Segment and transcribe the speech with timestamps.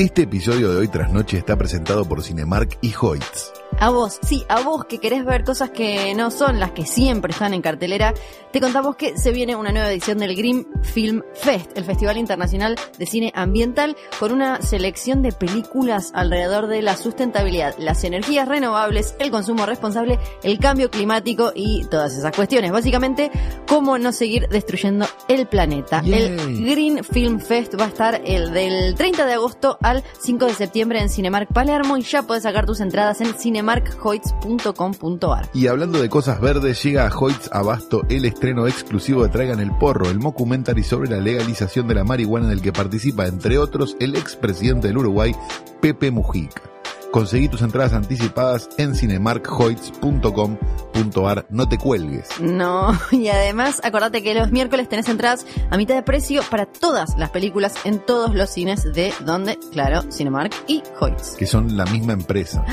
[0.00, 3.52] Este episodio de Hoy Tras Noche está presentado por Cinemark y Hoyts.
[3.82, 7.32] A vos, sí, a vos que querés ver cosas que no son las que siempre
[7.32, 8.12] están en cartelera,
[8.52, 12.76] te contamos que se viene una nueva edición del Green Film Fest, el Festival Internacional
[12.98, 19.14] de Cine Ambiental, con una selección de películas alrededor de la sustentabilidad, las energías renovables,
[19.18, 22.72] el consumo responsable, el cambio climático y todas esas cuestiones.
[22.72, 23.30] Básicamente,
[23.66, 26.02] cómo no seguir destruyendo el planeta.
[26.02, 26.22] Yay.
[26.22, 30.54] El Green Film Fest va a estar el del 30 de agosto al 5 de
[30.54, 33.34] septiembre en Cinemark Palermo y ya podés sacar tus entradas en
[33.70, 35.50] cinemarkhoits.com.ar.
[35.54, 39.76] Y hablando de cosas verdes, llega a Hoyts Abasto el estreno exclusivo de Traigan el
[39.78, 43.96] Porro, el mockumentary sobre la legalización de la marihuana en el que participa, entre otros,
[44.00, 45.34] el expresidente del Uruguay,
[45.80, 46.62] Pepe Mujica.
[47.10, 51.46] Conseguí tus entradas anticipadas en cinemarkhoits.com.ar.
[51.50, 52.28] No te cuelgues.
[52.40, 57.16] No, y además acordate que los miércoles tenés entradas a mitad de precio para todas
[57.18, 61.34] las películas en todos los cines de donde, claro, Cinemark y Hoyts.
[61.36, 62.64] Que son la misma empresa.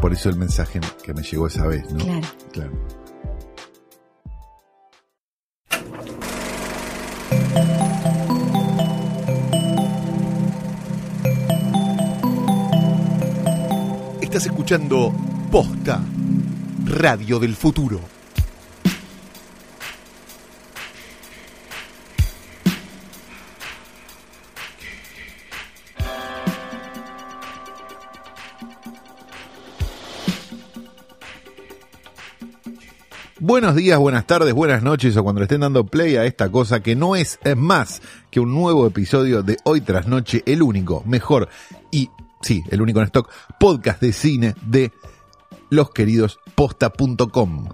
[0.00, 2.04] Por eso el mensaje que me llegó esa vez, ¿no?
[2.04, 2.26] Claro.
[2.52, 2.72] Claro.
[14.20, 15.12] Estás escuchando
[15.50, 16.02] Posta,
[16.84, 18.15] Radio del Futuro.
[33.46, 36.80] Buenos días, buenas tardes, buenas noches o cuando le estén dando play a esta cosa
[36.80, 41.04] que no es, es más que un nuevo episodio de Hoy tras Noche, el único,
[41.06, 41.48] mejor
[41.92, 43.30] y, sí, el único en stock,
[43.60, 44.90] podcast de cine de
[45.70, 47.68] los queridos posta.com.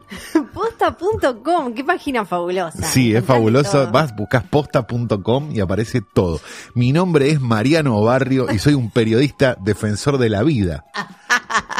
[0.52, 2.82] Posta.com, qué página fabulosa.
[2.82, 3.90] Sí, es todo.
[3.90, 6.38] Vas, buscas posta.com y aparece todo.
[6.74, 10.84] Mi nombre es Mariano Barrio y soy un periodista defensor de la vida.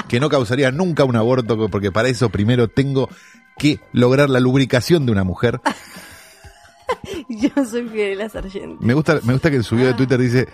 [0.09, 3.09] Que no causaría nunca un aborto porque para eso primero tengo
[3.59, 5.61] que lograr la lubricación de una mujer.
[7.29, 8.79] Yo soy Fiorella Sargento.
[8.81, 10.49] Me gusta, me gusta que en su video de Twitter dice,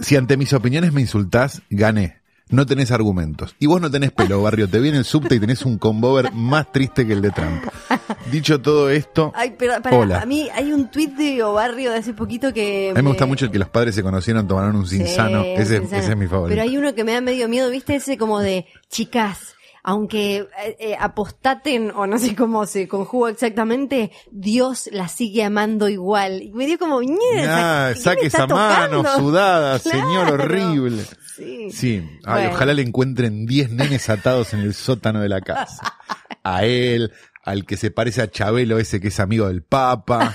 [0.00, 2.24] si ante mis opiniones me insultás, gané.
[2.50, 3.56] No tenés argumentos.
[3.58, 4.68] Y vos no tenés pelo, barrio.
[4.68, 7.64] Te viene el subte y tenés un combover más triste que el de Trump.
[8.30, 10.20] Dicho todo esto, Ay, pero para, Hola.
[10.20, 12.90] a mí hay un tuit de Obarrio de hace poquito que...
[12.90, 15.42] a mí me gusta mucho el que los padres se conocieron, tomaron un sinsano.
[15.42, 16.02] Sí, ese, Sinsano.
[16.02, 16.54] ese es mi favorito.
[16.54, 17.94] Pero hay uno que me da medio miedo, ¿viste?
[17.96, 19.53] Ese como de chicas.
[19.86, 25.90] Aunque eh, eh, apostaten, o no sé cómo se conjuga exactamente, Dios la sigue amando
[25.90, 26.40] igual.
[26.42, 29.18] Y me dio como, Ah, ¿qué me saque esa mano tocando?
[29.18, 29.98] sudada, Claro.
[29.98, 31.04] señor horrible.
[31.36, 31.70] Sí.
[31.70, 32.50] Sí, Ay, Bueno.
[32.54, 35.94] ojalá le encuentren 10 nenes atados en el sótano de la casa.
[36.42, 37.12] A él,
[37.44, 40.34] al que se parece a Chabelo, ese que es amigo del Papa,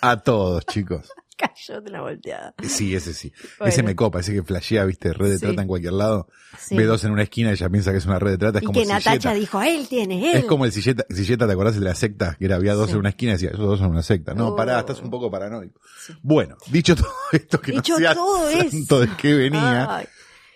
[0.00, 1.08] a todos, chicos.
[1.38, 2.52] Cayó de la volteada.
[2.66, 3.32] Sí, ese sí.
[3.58, 3.72] Bueno.
[3.72, 5.46] Ese me copa, ese que flashea, viste, red de Sí.
[5.46, 6.28] trata en cualquier lado.
[6.58, 6.76] Sí.
[6.76, 8.58] Ve dos en una esquina y ella piensa que es una red de trata.
[8.58, 10.38] Es Y como que Natacha dijo, él tiene, él.
[10.38, 12.34] Es como el silleta, silleta, ¿te acordás de la secta?
[12.38, 12.92] Que era, había dos Sí.
[12.94, 14.34] en una esquina y decía, esos dos son una secta.
[14.34, 14.56] No, Oh.
[14.56, 15.80] pará, estás un poco paranoico.
[16.22, 19.96] Bueno, dicho todo esto, que Dicho no sea todo santo de qué venía.
[19.98, 20.06] Ay.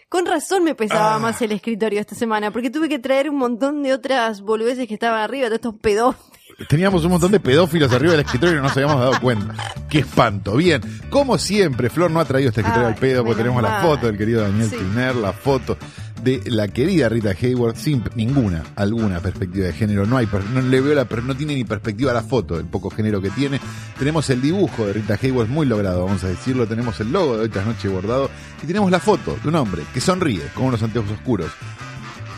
[0.09, 1.19] Con razón me pesaba Ah.
[1.19, 4.94] más el escritorio esta semana, porque tuve que traer un montón de otras boludeces que
[4.94, 6.31] estaban arriba, de estos pedófilos.
[6.68, 9.54] Teníamos un montón de pedófilos arriba del escritorio y no nos habíamos dado cuenta.
[9.88, 10.56] Qué espanto.
[10.56, 10.80] Bien,
[11.10, 14.06] como siempre, Flor no ha traído este escritorio Ay, al pedo porque tenemos la foto
[14.06, 14.76] del querido Daniel Sí.
[14.76, 15.76] Tiner, la foto
[16.22, 20.06] de la querida Rita Hayward sin ninguna, alguna perspectiva de género.
[20.06, 23.20] No hay, no le veo la, no tiene ni perspectiva la foto, el poco género
[23.20, 23.60] que tiene.
[23.98, 26.66] Tenemos el dibujo de Rita Hayward muy logrado, vamos a decirlo.
[26.66, 28.30] Tenemos el logo de Hoy Tras Noche bordado
[28.62, 31.50] y tenemos la foto de un hombre que sonríe con unos anteojos oscuros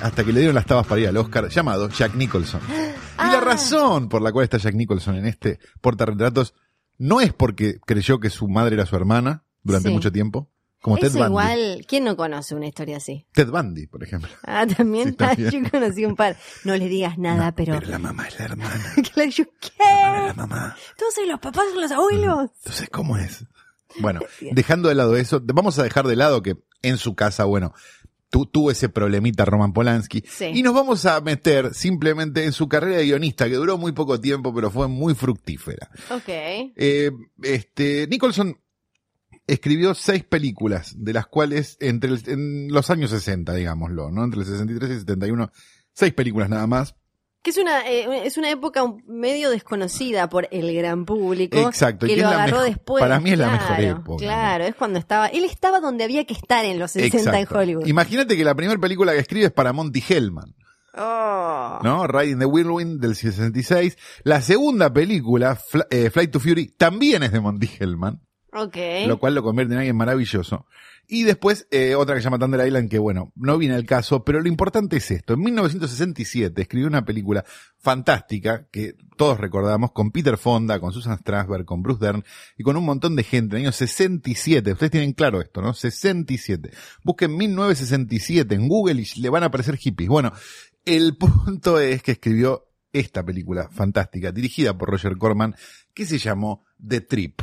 [0.01, 2.61] hasta que le dieron las tabas para ir al Oscar, llamado Jack Nicholson.
[3.19, 3.41] Y la Ah.
[3.41, 6.55] razón por la cual está Jack Nicholson en este portarretratos
[6.99, 9.95] no es porque creyó que su madre era su hermana durante Sí.
[9.95, 11.27] mucho tiempo, como Ted Bundy.
[11.27, 13.27] igual, ¿quién no conoce una historia así?
[13.33, 14.29] Ted Bundy, por ejemplo.
[14.43, 15.51] Ah, también, Sí, también.
[15.65, 16.37] yo conocí un par.
[16.65, 17.81] No le digas nada, No, pero...
[17.81, 18.93] la mamá es la hermana.
[19.15, 20.35] Claro, yo, La ¿qué?
[20.37, 20.77] mamá.
[20.91, 22.51] Entonces los papás son los abuelos.
[22.59, 23.45] Entonces, ¿cómo es?
[24.01, 24.21] Bueno,
[24.53, 27.73] dejando de lado eso, vamos a dejar de lado que en su casa, bueno,
[28.35, 30.25] tu- tuvo ese problemita Roman Polanski.
[30.29, 30.47] Sí.
[30.55, 34.21] Y nos vamos a meter simplemente en su carrera de guionista, que duró muy poco
[34.21, 35.89] tiempo, pero fue muy fructífera.
[36.11, 36.25] Ok.
[36.27, 37.13] Eh,
[37.45, 38.59] este, Nicholson
[39.47, 44.25] escribió seis películas, de las cuales entre el- en los años 60, digámoslo, ¿no?
[44.25, 45.53] Entre el 63 y el 71,
[45.93, 46.97] seis películas nada más.
[47.45, 51.59] Que es una, eh, es una época medio desconocida por el gran público.
[51.59, 53.01] Exacto, y Que que lo es agarró mejor- después.
[53.03, 55.27] para mí es la mejor época, Claro, es cuando estaba.
[55.27, 57.55] Él estaba donde había que estar en los 60 Exacto.
[57.55, 57.87] en Hollywood.
[57.87, 60.55] Imagínate que la primera película que escribe es para Monty Hellman,
[60.97, 61.81] Oh.
[61.83, 62.07] ¿no?
[62.07, 63.99] Riding the Whirlwind del 66.
[64.23, 65.59] La segunda película,
[65.91, 68.23] eh, Flight to Fury, también es de Monty Hellman.
[68.55, 68.77] Ok.
[69.07, 70.67] lo cual lo convierte en alguien maravilloso.
[71.07, 74.25] Y después eh, otra que se llama Thunder Island, que bueno, no viene al caso,
[74.25, 75.35] pero lo importante es esto.
[75.35, 77.45] En 1967 escribió una película
[77.79, 82.25] fantástica que todos recordamos, con Peter Fonda, con Susan Strasberg, con Bruce Dern
[82.57, 83.57] y con un montón de gente.
[83.57, 85.75] En el año 67, ustedes tienen claro esto, ¿no?
[85.75, 86.71] 67.
[87.03, 90.09] Busquen 1967 en Google y le van a aparecer hippies.
[90.09, 90.33] Bueno,
[90.87, 95.55] el punto es que escribió esta película fantástica, dirigida por Roger Corman,
[95.93, 97.43] que se llamó The Trip.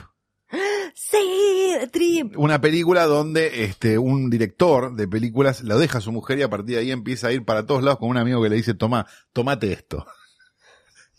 [0.96, 2.38] Sí, The Trip.
[2.38, 6.50] Una película donde este, un director de películas lo deja a su mujer y a
[6.50, 8.74] partir de ahí empieza a ir para todos lados con un amigo que le dice,
[8.74, 10.06] toma, tomate esto.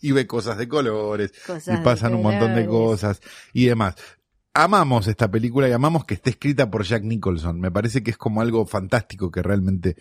[0.05, 3.21] Y ve cosas de colores, Cosas y pasan un montón de cosas
[3.53, 3.95] y demás.
[4.55, 7.59] Amamos esta película y amamos que esté escrita por Jack Nicholson.
[7.59, 9.95] Me parece que es como algo fantástico que realmente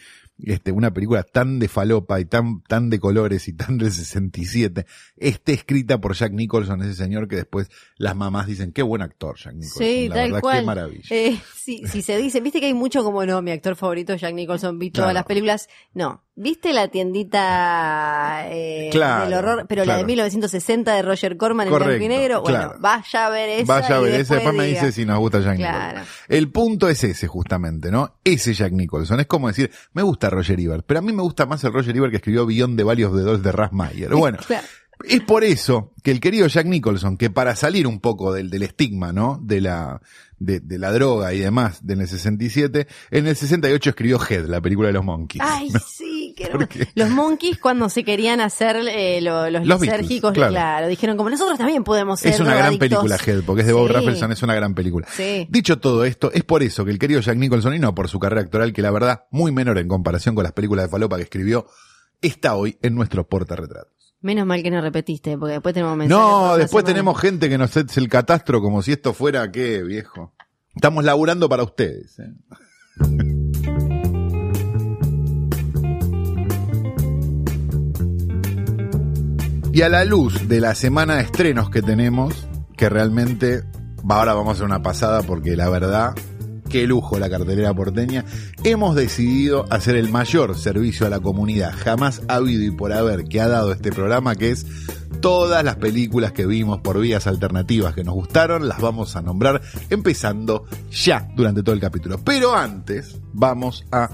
[0.45, 4.85] este, una película tan de falopa y tan, tan de colores y tan del 67
[5.17, 9.39] esté escrita por Jack Nicholson, ese señor que después las mamás dicen, qué buen actor
[9.39, 9.83] Jack Nicholson.
[9.87, 10.61] Sí, La tal verdad, cual.
[10.61, 11.03] qué maravilla.
[11.17, 14.21] Eh, sí, si se dice, viste que hay mucho como no, mi actor favorito es
[14.21, 15.15] Jack Nicholson, vi todas Claro.
[15.15, 15.69] las películas.
[15.95, 19.67] No, ¿viste la tiendita eh, Claro, del horror?
[19.69, 20.07] Pero la de claro.
[20.09, 22.43] 1960 de Roger Corman en blanco y negro.
[22.43, 22.77] Bueno, claro.
[22.81, 23.81] vaya a ver esa.
[23.81, 26.01] Vaya a ver ese, después me dice si nos gusta Jack Claro.
[26.01, 26.15] Nicholson.
[26.29, 28.19] El punto es ese justamente, ¿no?
[28.25, 29.21] Ese Jack Nicholson.
[29.21, 31.97] Es como decir, me gusta Roger Ebert, pero a mí me gusta más el Roger
[31.97, 34.11] Ebert que escribió Beyond de varios de de Rasmayer.
[34.23, 34.39] Bueno,
[35.05, 38.63] es por eso que el querido Jack Nicholson, que para salir un poco del, del
[38.63, 39.41] estigma, ¿no?
[39.43, 40.01] De la,
[40.39, 44.47] de, de la droga y demás, de en el 67, en el 68 escribió Head,
[44.47, 45.43] la película de los Monkeys.
[45.45, 46.12] Ay, sí,
[46.95, 50.53] Los monkeys cuando se querían hacer eh, lo- los, Los lisérgicos, claro.
[50.53, 50.89] claro.
[50.89, 52.89] dijeron como nosotros también podemos ser Es una gran drogadictos".
[53.01, 53.93] película Head, porque es de Bob Sí.
[53.95, 55.07] Rafelson, es una gran película.
[55.11, 55.47] Sí.
[55.51, 58.19] Dicho todo esto, es por eso que el querido Jack Nicholson, y no por su
[58.19, 61.23] carrera actoral, que la verdad, muy menor en comparación con las películas de falopa que
[61.23, 61.67] escribió,
[62.21, 63.93] está hoy en nuestro portarretratos.
[64.21, 66.25] Menos mal que no repetiste, porque después tenemos mensajes.
[66.25, 66.87] No, después semana.
[66.87, 70.33] tenemos gente que nos hace el catastro como si esto fuera, ¿qué, viejo?
[70.75, 72.19] Estamos laburando para ustedes.
[72.21, 72.31] ¿eh?
[79.75, 82.47] Y a la luz de la semana de estrenos que tenemos,
[82.77, 83.63] que realmente
[84.07, 86.15] ahora vamos a hacer una pasada porque la verdad,
[86.69, 88.27] qué lujo la cartelera porteña,
[88.65, 93.41] hemos decidido hacer el mayor servicio a la comunidad jamás habido y por haber que
[93.41, 94.67] ha dado este programa, que es
[95.23, 99.63] todas las películas que vimos por vías alternativas que nos gustaron, las vamos a nombrar
[99.89, 102.21] empezando ya durante todo el capítulo.
[102.23, 104.11] Pero antes vamos a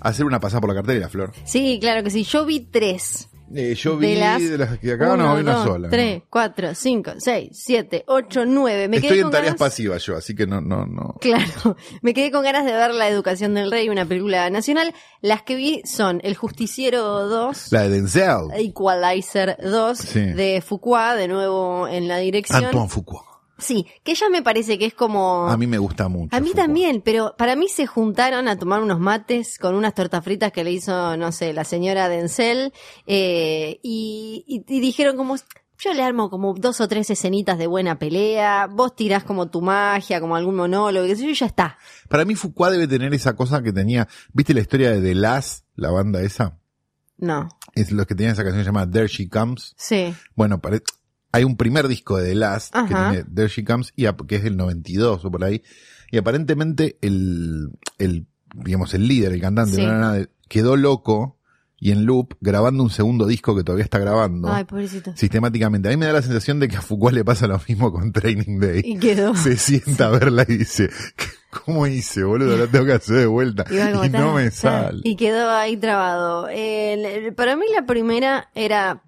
[0.00, 1.32] hacer una pasada por la cartelera, Flor.
[1.44, 2.22] Sí, claro que sí.
[2.22, 3.28] Yo vi tres.
[3.54, 5.88] Eh, yo vi de las, de las que acá no uno, vi una sola.
[5.88, 5.90] ¿no?
[5.90, 8.88] Tres, cuatro, cinco, seis, siete, ocho, nueve.
[8.88, 11.16] Me Estoy quedé en con tareas ganas- pasivas yo, así que no, no, no.
[11.20, 14.94] Claro, me quedé con ganas de ver La Educación del Rey, una película nacional.
[15.20, 18.48] Las que vi son El Justiciero 2, La de Denzel.
[18.54, 20.20] Equalizer 2, Sí.
[20.20, 22.64] de Fuqua, de nuevo en la dirección.
[22.64, 23.22] Antoine Fuqua.
[23.62, 25.48] Sí, que ya me parece que es como...
[25.48, 26.34] A mí me gusta mucho.
[26.36, 30.22] A mí también, pero para mí se juntaron a tomar unos mates con unas tortas
[30.24, 32.72] fritas que le hizo, no sé, la señora Denzel,
[33.06, 35.36] eh, y, y- y dijeron como,
[35.78, 39.60] yo le armo como dos o tres escenitas de buena pelea, vos tirás como tu
[39.62, 41.78] magia, como algún monólogo, y ya está.
[42.08, 45.66] Para mí Fuqua debe tener esa cosa que tenía, ¿viste la historia de The Last,
[45.76, 46.58] la banda esa?
[47.18, 49.74] No, Es los que tenían esa canción llamada There She Comes.
[49.76, 50.82] sí, Bueno, pare-
[51.32, 54.44] hay un primer disco de The Last que tiene There She Comes y que es
[54.44, 55.62] del 92 o por ahí.
[56.10, 59.82] Y aparentemente el, el, digamos, el líder, el cantante, Sí.
[59.82, 61.38] no era nada, quedó loco
[61.78, 64.52] y en loop grabando un segundo disco que todavía está grabando.
[64.52, 65.16] ay, pobrecito.
[65.16, 65.88] sistemáticamente.
[65.88, 68.12] A mí me da la sensación de que a Foucault le pasa lo mismo con
[68.12, 68.82] Training Day.
[68.84, 69.34] Y quedó.
[69.36, 70.90] Se sienta a verla y dice,
[71.50, 72.56] ¿cómo hice, boludo?
[72.56, 73.64] La tengo que hacer de vuelta.
[73.68, 75.00] Y, no me sale.
[75.02, 76.46] Y quedó ahí trabado.
[77.34, 79.02] Para mí la primera era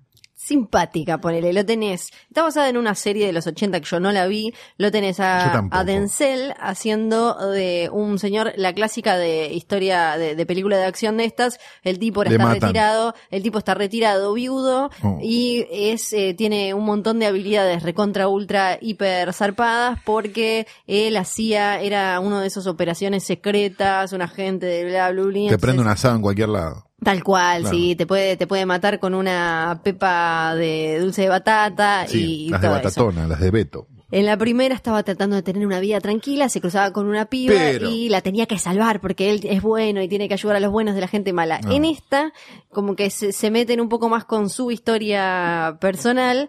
[0.45, 2.11] simpática, ponele, lo tenés.
[2.29, 4.53] Está basada en una serie de los 80 que yo no la vi.
[4.77, 10.77] Lo tenés a, Denzel haciendo de un señor, la clásica de historia de, de película
[10.77, 11.59] de acción de estas.
[11.83, 12.61] El tipo ahora Le está matan.
[12.61, 15.19] retirado, el tipo está retirado, viudo, Oh.
[15.23, 21.81] y es, eh, tiene un montón de habilidades recontra, ultra, hiper zarpadas, porque él hacía,
[21.81, 25.33] era uno de esas operaciones secretas, un agente de bla, bla, bla.
[25.33, 26.87] Te entonces- prende un asado en cualquier lado.
[27.05, 27.77] Tal cual, Claro.
[27.77, 32.49] sí, te puede, te puede matar con una pepa de dulce de batata Sí, y
[32.51, 32.75] las de eso.
[32.75, 33.87] Batatona, las de Beto.
[34.11, 37.55] En la primera estaba tratando de tener una vida tranquila, se cruzaba con una piba
[37.57, 40.61] Pero- y la tenía que salvar porque él es bueno y tiene que ayudar a
[40.61, 41.61] los buenos de la gente mala.
[41.65, 41.73] Ah.
[41.75, 42.33] En esta,
[42.71, 46.49] como que se, se meten un poco más con su historia personal,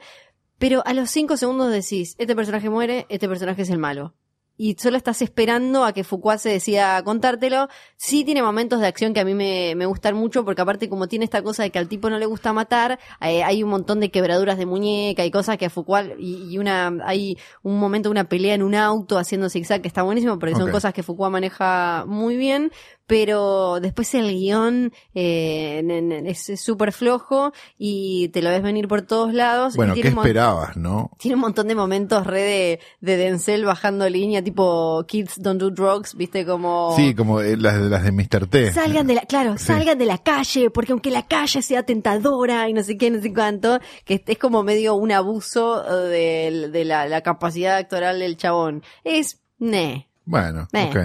[0.59, 4.13] pero a los cinco segundos decís, este personaje muere, este personaje es el malo.
[4.57, 7.67] Y solo estás esperando a que Foucault se decida contártelo.
[7.97, 11.07] Sí tiene momentos de acción que a mí me, me gustan mucho, porque aparte como
[11.07, 13.99] tiene esta cosa de que al tipo no le gusta matar, eh, hay un montón
[13.99, 18.09] de quebraduras de muñeca y cosas que a Foucault, y, y una, hay un momento,
[18.09, 21.31] una pelea en un auto haciendo zigzag que está buenísimo, porque son cosas que Foucault
[21.31, 22.71] maneja muy bien,
[23.07, 29.33] pero después el guion eh, es súper flojo y te lo ves venir por todos
[29.33, 29.75] lados.
[29.75, 31.11] y Bueno, ¿qué esperabas, no?
[31.19, 35.69] tiene un montón de momentos re de, de Denzel bajando línea, tipo Kids Don't Do
[35.71, 36.93] Drugs, viste como...
[36.95, 38.47] Sí, como eh, las, de- las de Mr.
[38.47, 38.71] T.
[38.73, 39.65] Salgan de la, claro, Sí.
[39.65, 43.21] salgan de la calle, porque aunque la calle sea tentadora y no sé qué, no
[43.21, 48.19] sé cuánto, que es como medio un abuso eh, de, de la, la capacidad actoral
[48.19, 48.83] del chabón.
[49.03, 50.09] Es, ne.
[50.25, 50.89] Bueno, Eh.
[50.89, 50.97] ok.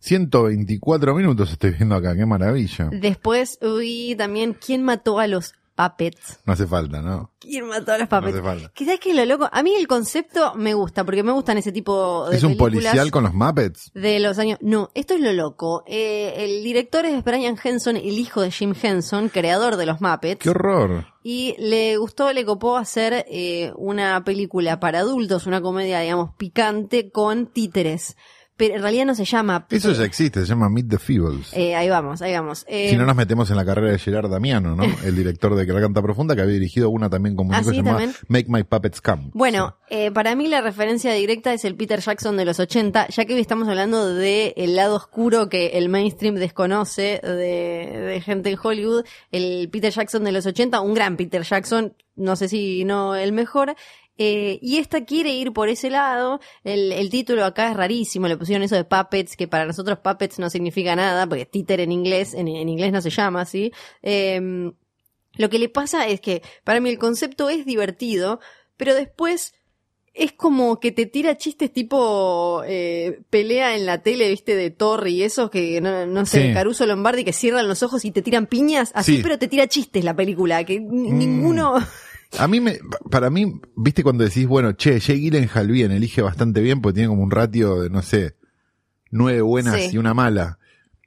[0.00, 2.88] 124 minutos estoy viendo acá, qué maravilla.
[2.92, 6.40] Después vi también quién mató a los puppets.
[6.44, 7.30] No hace falta, ¿no?
[7.38, 8.34] ¿Quién mató a los No puppets?
[8.36, 8.72] hace falta.
[8.74, 12.36] Que lo loco, a mí el concepto me gusta, porque me gustan ese tipo de
[12.36, 13.90] ¿Es un policial con los Muppets?
[13.94, 14.58] de los años.
[14.60, 15.82] No, esto es lo loco.
[15.86, 20.40] Eh, el director es Brian Henson, el hijo de Jim Henson, creador de los Muppets.
[20.42, 21.06] ¡Qué horror!
[21.22, 27.10] Y le gustó, le copó hacer eh, una película para adultos, una comedia, digamos, picante
[27.10, 28.16] con títeres.
[28.60, 29.66] Pero en realidad no se llama.
[29.70, 31.50] Eso ya existe, se llama Meet the Feebles.
[31.54, 32.66] Eh, ahí vamos, ahí vamos.
[32.68, 34.84] Eh, si no nos metemos en la carrera de Gerard Damiano, ¿no?
[35.04, 38.14] El director de Garganta Profunda, que había dirigido una también como Ah, sí, llamada también.
[38.28, 39.30] Make My Puppets Come.
[39.32, 43.24] Bueno, eh, para mí la referencia directa es el Peter Jackson de los 80, ya
[43.24, 48.50] que hoy estamos hablando de el lado oscuro que el mainstream desconoce de, de gente
[48.50, 49.04] en Hollywood.
[49.32, 53.32] El Peter Jackson de los 80, un gran Peter Jackson, no sé si no el
[53.32, 53.74] mejor.
[54.22, 56.40] Eh, y esta quiere ir por ese lado.
[56.62, 58.28] El, el título acá es rarísimo.
[58.28, 61.90] Le pusieron eso de puppets, que para nosotros puppets no significa nada, porque títer en
[61.90, 63.72] inglés, en, en inglés no se llama así.
[64.02, 64.70] Eh,
[65.36, 68.40] lo que le pasa es que para mí el concepto es divertido,
[68.76, 69.54] pero después
[70.12, 75.10] es como que te tira chistes tipo eh, pelea en la tele, viste, de Torre
[75.12, 76.52] y esos que, no, no sé, Sí.
[76.52, 79.22] Caruso Lombardi que cierran los ojos y te tiran piñas, así, Sí.
[79.22, 81.16] pero te tira chistes la película, que Mm.
[81.18, 81.74] ninguno...
[82.38, 82.78] A mí me,
[83.10, 87.08] para mí, viste cuando decís, bueno, che, Jay Gyllenhaal bien, elige bastante bien porque tiene
[87.08, 88.36] como un ratio de, no sé,
[89.10, 89.90] nueve buenas Sí.
[89.94, 90.59] y una mala.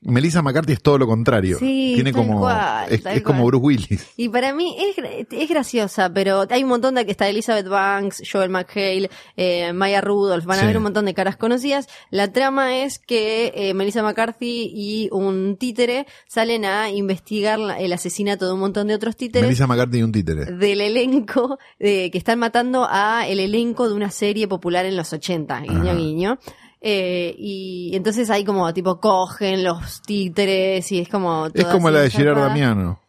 [0.05, 1.57] Melissa McCarthy es todo lo contrario.
[1.59, 3.45] Sí, tiene como, cual, es, como.
[3.45, 4.07] Bruce Willis.
[4.17, 8.21] Y para mí es, es graciosa, pero hay un montón de que está Elizabeth Banks,
[8.31, 10.67] Joel McHale, eh, Maya Rudolph, van a Sí.
[10.67, 11.87] ver un montón de caras conocidas.
[12.09, 18.45] La trama es que eh, Melissa McCarthy y un títere salen a investigar el asesinato
[18.45, 20.45] de un montón de otros títeres Melissa McCarthy y un títere.
[20.45, 25.13] del elenco eh, que están matando a el elenco de una serie popular en los
[25.13, 25.93] 80, guiño Ajá.
[25.95, 26.39] guiño.
[26.85, 32.01] Eh, y entonces ahí como tipo cogen los títeres y es como Es como la
[32.01, 32.37] de Gerard.
[32.39, 32.99] Damiano.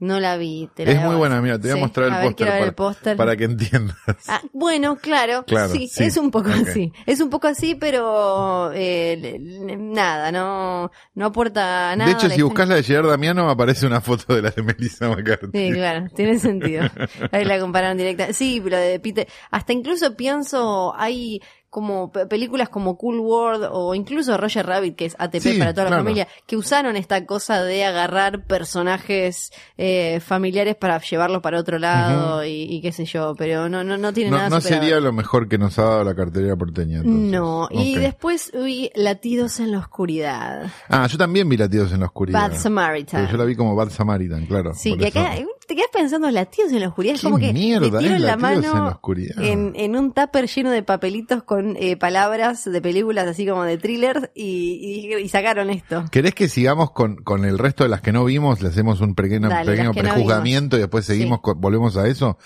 [0.00, 0.68] No la vi.
[0.74, 2.64] te la Es muy buena, mira, te voy Sí, a mostrar el ver, póster para,
[2.64, 3.16] el póster.
[3.16, 3.96] para que entiendas.
[4.28, 6.04] Ah, bueno, claro, Claro, sí, sí.
[6.04, 9.38] es un poco así, es un poco así, pero eh,
[9.78, 12.06] nada, no, no aporta nada.
[12.10, 15.08] de hecho, si buscas la de Gerard Damiano, aparece una foto de la de Melissa
[15.08, 15.46] McCarthy.
[15.52, 16.84] Sí, claro, tiene sentido.
[17.32, 18.32] Ahí la compararon directa.
[18.32, 21.40] Sí, pero de Peter, hasta incluso pienso, hay
[21.74, 25.72] como pe- películas como Cool World o incluso Roger Rabbit, que es ATP Sí, para
[25.74, 26.04] toda la claro.
[26.04, 32.44] familia, que usaron esta cosa de agarrar personajes eh, familiares para llevarlos para otro lado
[32.44, 34.84] y, y qué sé yo, pero no, no, no tiene No, nada no superador.
[34.84, 36.98] sería lo mejor que nos ha dado la cartelera porteña.
[36.98, 37.30] entonces.
[37.32, 40.70] No, y después vi Latidos en la Oscuridad.
[40.88, 42.50] Ah, yo también vi Latidos en la Oscuridad.
[42.50, 43.20] Bad Samaritan.
[43.22, 44.72] Pero yo la vi como Bad Samaritan, claro.
[44.74, 45.34] Sí, que acá
[45.66, 47.14] te quedas pensando latidos en la oscuridad.
[47.14, 49.42] Es ¿Qué como que mierda es la en mano Oscuridad?
[49.42, 53.78] en, en un tupper lleno de papelitos con eh, palabras de películas así como de
[53.78, 56.04] thrillers y, y- y sacaron esto.
[56.10, 58.62] ¿Querés que sigamos con, con el resto de las que no vimos?
[58.62, 61.42] Le hacemos un pequeño, Dale, pequeño no prejuzgamiento y después seguimos, Sí.
[61.42, 62.38] con- volvemos a eso.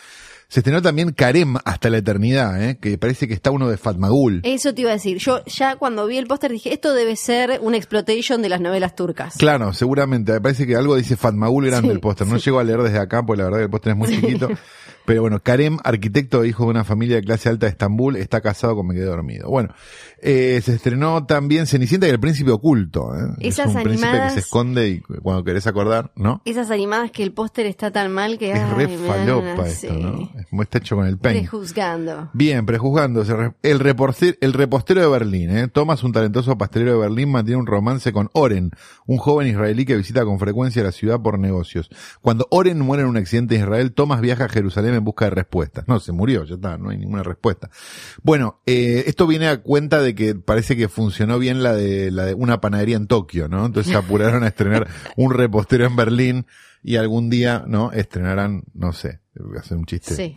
[0.51, 2.79] Se estrenó también Karem hasta la eternidad, ¿eh?
[2.81, 4.41] que parece que está uno de Fatmagul.
[4.45, 5.19] Eso te iba a decir.
[5.19, 8.95] Yo ya cuando vi el póster dije, esto debe ser una exploitation de las novelas
[8.97, 9.35] turcas.
[9.37, 10.33] Claro, seguramente.
[10.33, 12.27] Me parece que algo dice Fatmagul grande Sí, el póster.
[12.27, 12.47] No sí.
[12.47, 14.49] llego a leer desde acá, porque la verdad que el póster es muy chiquito.
[15.09, 18.77] Pero bueno, Karem, arquitecto, hijo de una familia de clase alta de Estambul, está casado
[18.77, 19.49] con Me Quedé Dormido.
[19.49, 19.75] Bueno,
[20.21, 23.15] eh, se estrenó también Cenicienta y el Príncipe Oculto.
[23.15, 23.21] ¿eh?
[23.41, 26.43] Esas es un príncipe que animadas- se esconde y cuando querés acordar, ¿no?
[26.45, 28.53] Esas animadas que el póster está tan mal que...
[28.53, 30.01] Es re ay, falopa esto, sí.
[30.03, 30.31] ¿no?
[30.39, 31.41] Es- Está hecho con el paint.
[31.41, 32.31] Prejuzgando.
[32.35, 33.23] Bien, prejuzgando.
[33.63, 33.79] El,
[34.41, 35.69] el repostero de Berlín, ¿eh?
[35.69, 38.73] Thomas, un talentoso pastelero de Berlín, mantiene un romance con Oren,
[39.07, 41.89] un joven israelí que visita con frecuencia la ciudad por negocios.
[42.21, 45.31] Cuando Oren muere en un accidente en Israel, Thomas viaja a Jerusalén en busca de
[45.31, 45.87] respuestas.
[45.89, 47.71] No, se murió, ya está, no hay ninguna respuesta.
[48.23, 52.25] Bueno, eh, esto viene a cuenta de que parece que funcionó bien la de, la
[52.27, 53.67] de una panadería en Tokio, ¿no?
[53.67, 56.47] Entonces se apuraron a estrenar un repostero en Berlín
[56.83, 57.91] y algún día, ¿no?
[57.93, 60.35] Estrenarán, no sé, voy a hacer un chiste Sí.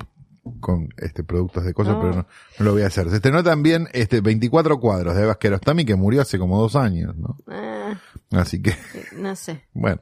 [0.59, 2.01] con este productos de cosas, No.
[2.01, 2.27] pero no,
[2.59, 3.09] no lo voy a hacer.
[3.09, 7.15] Se estrenó también este 24 cuadros de Eva Kiarostami que murió hace como dos años,
[7.15, 7.37] ¿no?
[7.47, 7.93] Ah,
[8.31, 8.73] Así que,
[9.17, 9.65] no sé.
[9.73, 10.01] bueno,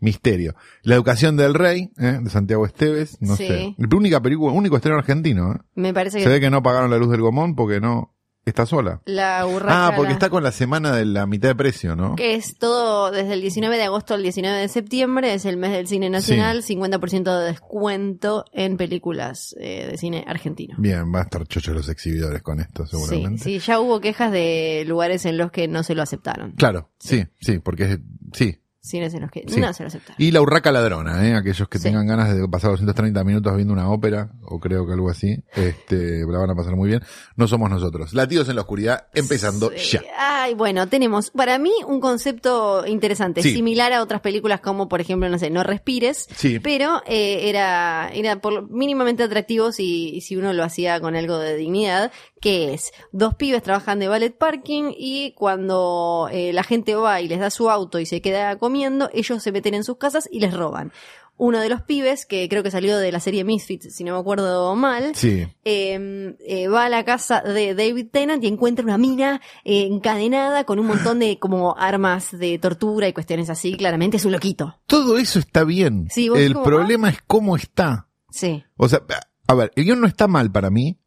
[0.00, 0.54] misterio.
[0.82, 2.18] La educación del rey, ¿eh?
[2.22, 3.46] de Santiago Esteves, no Sí.
[3.48, 3.74] sé.
[3.78, 5.58] La única película, único estreno argentino, ¿eh?
[5.74, 8.14] Me parece Se que ve que no pagaron la luz del gomón porque no,
[8.44, 9.02] está sola.
[9.04, 9.88] la urraca...
[9.88, 12.16] Ah, porque la- está con la semana de la mitad de precio, ¿no?
[12.16, 15.72] Que es todo desde el 19 de agosto al 19 de septiembre, es el mes
[15.72, 20.76] del cine nacional, 50% de descuento en películas eh, de cine argentino.
[20.78, 23.44] Bien, va a estar chocho los exhibidores con esto, Sí, seguramente.
[23.44, 26.52] sí, ya hubo quejas de lugares en los que no se lo aceptaron.
[26.52, 27.98] Claro, sí, sí, porque es,
[28.32, 28.58] sí.
[28.88, 29.60] Cines en los que Sí.
[29.60, 30.16] no se lo aceptaron.
[30.18, 31.34] Y la urraca ladrona, ¿eh?
[31.34, 31.84] Aquellos que Sí.
[31.84, 36.24] tengan ganas de pasar 230 minutos viendo una ópera, o creo que algo así, este,
[36.26, 37.02] la van a pasar muy bien.
[37.36, 38.14] No somos nosotros.
[38.14, 39.98] Latidos en la oscuridad, empezando Sí.
[39.98, 40.02] ya.
[40.18, 45.28] Ay, bueno, tenemos para mí un concepto interesante, similar a otras películas como, por ejemplo,
[45.28, 46.26] no sé, No Respires,
[46.62, 51.56] pero eh, era, era por mínimamente atractivo si, si uno lo hacía con algo de
[51.56, 57.20] dignidad, que es, dos pibes trabajan de ballet parking y cuando eh, la gente va
[57.20, 58.77] y les da su auto y se queda comiendo,
[59.12, 60.92] ellos se meten en sus casas y les roban.
[61.40, 64.18] Uno de los pibes, que creo que salió de la serie Misfits, si no me
[64.18, 65.46] acuerdo mal, Sí.
[65.64, 70.64] eh, eh, va a la casa de David Tennant y encuentra una mina eh, encadenada
[70.64, 73.76] con un montón de como armas de tortura y cuestiones así.
[73.76, 74.80] Claramente es un loquito.
[74.86, 76.08] Todo eso está bien.
[76.10, 78.08] Sí, El como, problema es cómo está.
[78.30, 78.64] Sí.
[78.76, 79.02] O sea,
[79.46, 80.98] a ver, el guion no está mal para mí.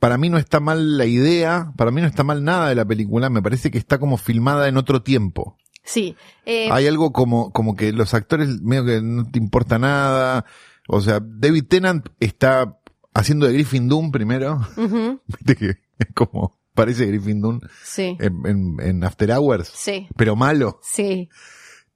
[0.00, 1.72] Para mí no está mal la idea.
[1.76, 3.30] Para mí no está mal nada de la película.
[3.30, 5.56] Me parece que está como filmada en otro tiempo.
[5.86, 6.14] Sí.
[6.44, 10.44] Eh, Hay algo como, como que los actores medio que no te importa nada.
[10.88, 12.78] O sea, David Tennant está
[13.14, 14.60] haciendo de Griffin Doom primero.
[15.26, 18.16] Viste que es como parece Griffin Doom Sí.
[18.20, 19.72] en, en- en After Hours.
[19.74, 20.06] Sí.
[20.16, 20.78] Pero malo.
[20.82, 21.30] Sí.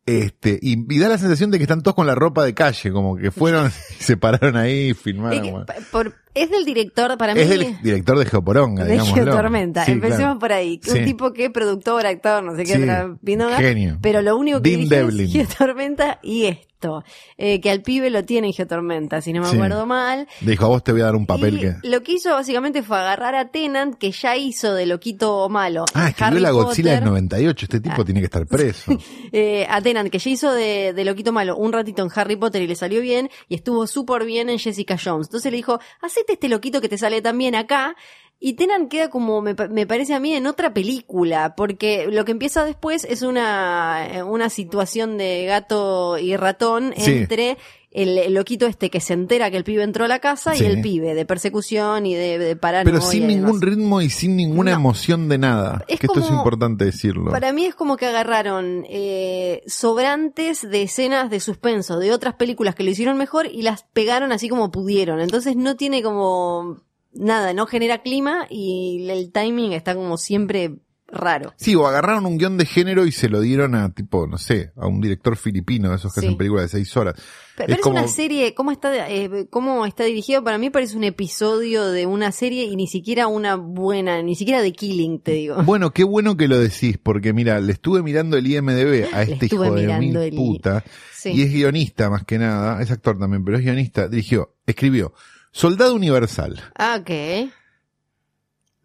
[0.06, 2.90] Este, y, y da la sensación de que están todos con la ropa de calle,
[2.90, 3.70] como que fueron
[4.00, 5.42] y se pararon ahí y filmaron.
[5.42, 7.40] que, pa- por- es del director, para mí.
[7.40, 9.00] Es del director de Geoporonga, de.
[9.00, 9.84] Geotormenta.
[9.84, 10.38] Sí, Empecemos claro.
[10.38, 10.80] por ahí.
[10.86, 11.04] Un Sí.
[11.04, 12.82] tipo que productor, actor, no sé qué, Sí.
[12.82, 13.98] otra pindonga, Genio.
[14.00, 17.04] Pero lo único que es Geotormenta y esto.
[17.36, 20.26] Eh, que al pibe lo tiene en Geotormenta, si no me acuerdo mal.
[20.40, 21.74] Dijo, a vos te voy a dar un papel Y que...
[21.82, 25.84] Lo que hizo básicamente fue agarrar a Tennant, que ya hizo de loquito malo.
[25.92, 27.10] Ah, escribió Harry la Godzilla del Potter.
[27.12, 28.92] 98, este tipo tiene que estar preso.
[29.30, 32.62] Eh, a Tennant, que ya hizo de, de loquito malo un ratito en Harry Potter
[32.62, 35.26] y le salió bien, y estuvo súper bien en Jessica Jones.
[35.26, 35.80] Entonces le dijo,
[36.20, 37.96] hacete este loquito que te sale tan bien acá.
[38.42, 42.32] Y Tennant queda como, me, me parece a mí, en otra película, porque lo que
[42.32, 47.10] empieza después es una, eh, una situación de gato y ratón Sí.
[47.12, 47.58] entre
[47.92, 50.62] el, el loquito este que se entera que el pibe entró a la casa Sí.
[50.62, 52.84] y el pibe, de persecución y de, de paranoia.
[52.84, 54.76] Pero sin ningún ritmo y sin ninguna No.
[54.76, 55.84] emoción de nada.
[55.88, 57.30] Es que esto es importante decirlo.
[57.32, 62.74] Para mí es como que agarraron eh, sobrantes de escenas de suspenso de otras películas
[62.74, 65.20] que lo hicieron mejor y las pegaron así como pudieron.
[65.20, 70.76] Entonces no tiene como nada, no genera clima y el timing está como siempre
[71.12, 71.52] raro.
[71.56, 74.72] Sí, o agarraron un guion de género y se lo dieron a tipo, no sé,
[74.76, 76.26] a un director filipino, de esos que Sí.
[76.26, 77.14] hacen películas de seis horas.
[77.16, 80.42] Pero, Es pero es, como- una serie, ¿cómo está, eh, ¿cómo está dirigido?
[80.42, 84.62] Para mí parece un episodio de una serie y ni siquiera una buena, ni siquiera
[84.62, 85.62] de Killing, te digo.
[85.64, 89.46] Bueno, qué bueno que lo decís, porque mira, le estuve mirando el IMDB a este
[89.46, 91.32] hijo de mirando mil el- puta, Sí.
[91.32, 95.12] y es guionista más que nada, es actor también, pero es guionista, dirigió, escribió,
[95.52, 97.50] Soldado Universal, Ah, ok.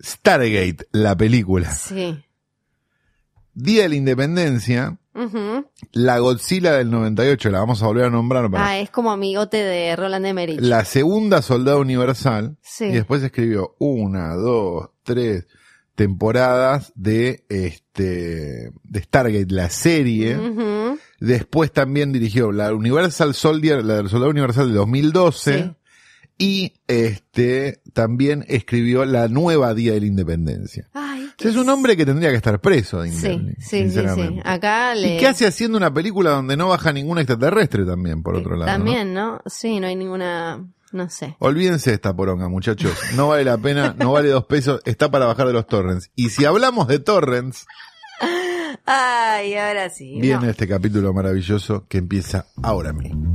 [0.02, 2.22] Stargate, la película, Sí.
[3.54, 4.98] Día de la Independencia,
[5.94, 9.58] la Godzilla del 98, la vamos a volver a nombrar para Ah, es como amigote
[9.58, 10.60] de Roland Emmerich.
[10.60, 12.86] la segunda Soldado Universal, Sí.
[12.86, 15.48] y después escribió una, dos, tres
[15.96, 20.36] temporadas de este de Stargate, la serie.
[20.38, 21.00] Ujú.
[21.22, 25.64] Después también dirigió la Universal Soldier, la del Soldado Universal de 2012.
[25.64, 25.76] Sí.
[26.38, 30.90] Y este también escribió la nueva Día de la Independencia.
[30.94, 34.42] Ay, sea, es un hombre que tendría que estar preso, de Sí, sí, sí.
[34.44, 35.16] Acá le...
[35.16, 38.72] ¿Y qué hace haciendo una película donde no baja ningún extraterrestre también, por otro lado?
[38.72, 39.42] También, ¿no?
[39.46, 40.66] Sí, no hay ninguna...
[40.92, 41.36] No sé.
[41.40, 42.94] Olvídense de esta poronga, muchachos.
[43.16, 46.10] No vale la pena, no vale dos pesos, está para bajar de los torrents.
[46.16, 47.66] Y si hablamos de torrents,
[48.86, 50.20] Ay, ahora sí.
[50.22, 50.50] viene no.
[50.50, 53.35] este capítulo maravilloso que empieza ahora mismo.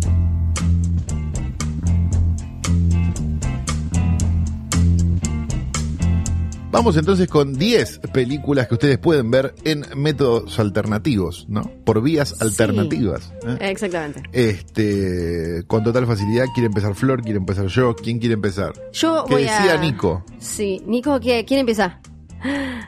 [6.71, 11.63] Vamos entonces con 10 películas que ustedes pueden ver en métodos alternativos, ¿no?
[11.85, 12.37] Por vías Sí.
[12.41, 13.33] alternativas.
[13.45, 13.59] ¿eh?
[13.71, 14.23] Exactamente.
[14.33, 18.73] Este, con total facilidad, quiere empezar Flor, quiere empezar yo, ¿quién quiere empezar?
[18.93, 19.81] Yo ¿Qué voy decía a...
[19.81, 20.25] Nico?
[20.39, 22.01] Sí, Nico, ¿qué- ¿quién empieza?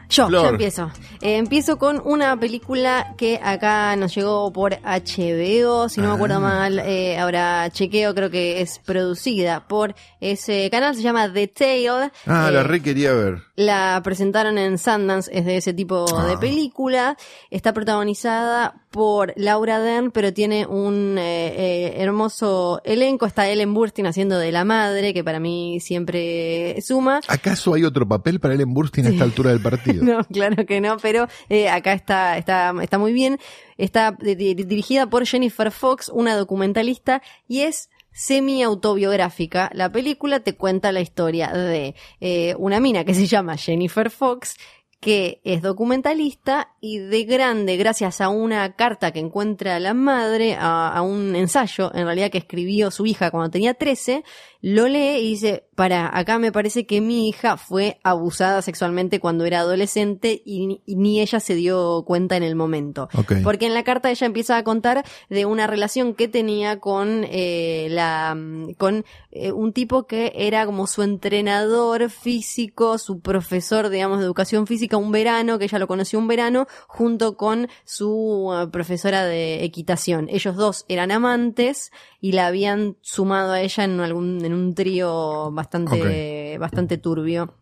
[0.09, 0.43] Yo, Flor.
[0.45, 0.91] yo empiezo.
[1.21, 6.37] Eh, empiezo con una película que acá nos llegó por HBO, si no me acuerdo
[6.37, 6.41] Ah.
[6.41, 12.11] mal, eh, ahora chequeo, creo que es producida por ese canal, se llama The Tale.
[12.27, 13.43] Ah, Eh, la re quería ver.
[13.57, 16.41] la presentaron en Sundance, es de ese tipo de Ah.
[16.41, 17.17] película.
[17.51, 23.25] Está protagonizada por Laura Dern, pero tiene un eh, eh, hermoso elenco.
[23.27, 27.21] Está Ellen Burstyn haciendo de la madre, que para mí siempre suma.
[27.29, 30.05] ¿Acaso hay otro papel para Ellen Burstyn a esta altura del partido?
[30.05, 33.39] No, claro que no, pero eh, acá está, está, está muy bien.
[33.79, 39.71] Está di- di- dirigida por Jennifer Fox, una documentalista, y es semi autobiográfica.
[39.73, 44.57] La película te cuenta la historia de eh, una mina que se llama Jennifer Fox,
[45.01, 50.89] que es documentalista y de grande, gracias a una carta que encuentra la madre, a,
[50.95, 54.23] a un ensayo, en realidad que escribió su hija cuando tenía 13,
[54.63, 59.45] lo lee y dice, para, acá me parece que mi hija fue abusada sexualmente cuando
[59.45, 63.09] era adolescente y, ni- y ni ella se dio cuenta en el momento.
[63.43, 67.89] Porque en la carta ella empieza a contar de una relación que tenía con eh,
[67.91, 74.19] la mm, con eh, un tipo que era como su entrenador físico, su profesor, digamos,
[74.21, 78.69] de educación física un verano, que ella lo conoció un verano, junto con su eh,
[78.71, 80.29] profesora de equitación.
[80.31, 85.51] Ellos dos eran amantes y la habían sumado a ella en algún en un trío
[85.53, 87.55] bastante bastante turbio.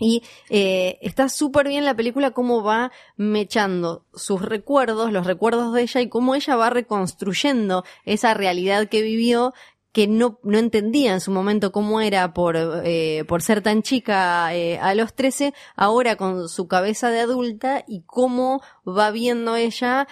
[0.00, 5.82] Y eh, está súper bien la película cómo va mechando sus recuerdos, los recuerdos de
[5.82, 9.54] ella y cómo ella va reconstruyendo esa realidad que vivió
[9.98, 14.54] que no, no entendía en su momento cómo era por, eh, por ser tan chica
[14.54, 20.06] eh, a los 13, ahora con su cabeza de adulta y cómo va viendo ella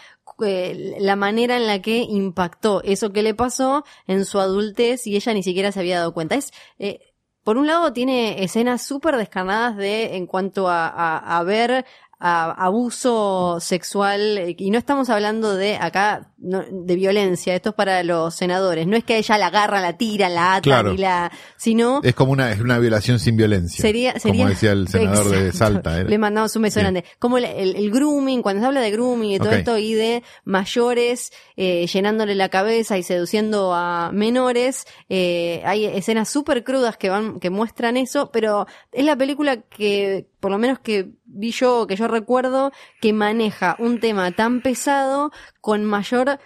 [0.44, 5.14] eh, la manera en la que impactó eso que le pasó en su adultez y
[5.14, 6.34] ella ni siquiera se había dado cuenta.
[6.34, 11.42] Es, eh, por un lado tiene escenas súper descarnadas de en cuanto a, a, a
[11.44, 11.86] ver
[12.18, 17.74] a- abuso sexual eh, y no estamos hablando de acá no, de violencia esto es
[17.74, 20.92] para los senadores no es que ella la agarran la tiran la atan Claro.
[20.94, 23.82] y la sino Es como una, es una violación sin violencia.
[23.82, 25.52] Sería, sería, Como decía el senador de.
[25.52, 25.98] Salta.
[26.00, 26.08] era.
[26.08, 27.04] Le mandamos un beso grande.
[27.18, 30.22] Como el, el- el grooming, cuando se habla de grooming y todo esto, y de
[30.44, 37.08] mayores eh, llenándole la cabeza y seduciendo a menores, eh, hay escenas súper crudas que
[37.10, 41.86] van, que muestran eso, pero es la película que, por lo menos que vi yo,
[41.86, 46.38] que yo recuerdo, que maneja un tema tan pesado con mayor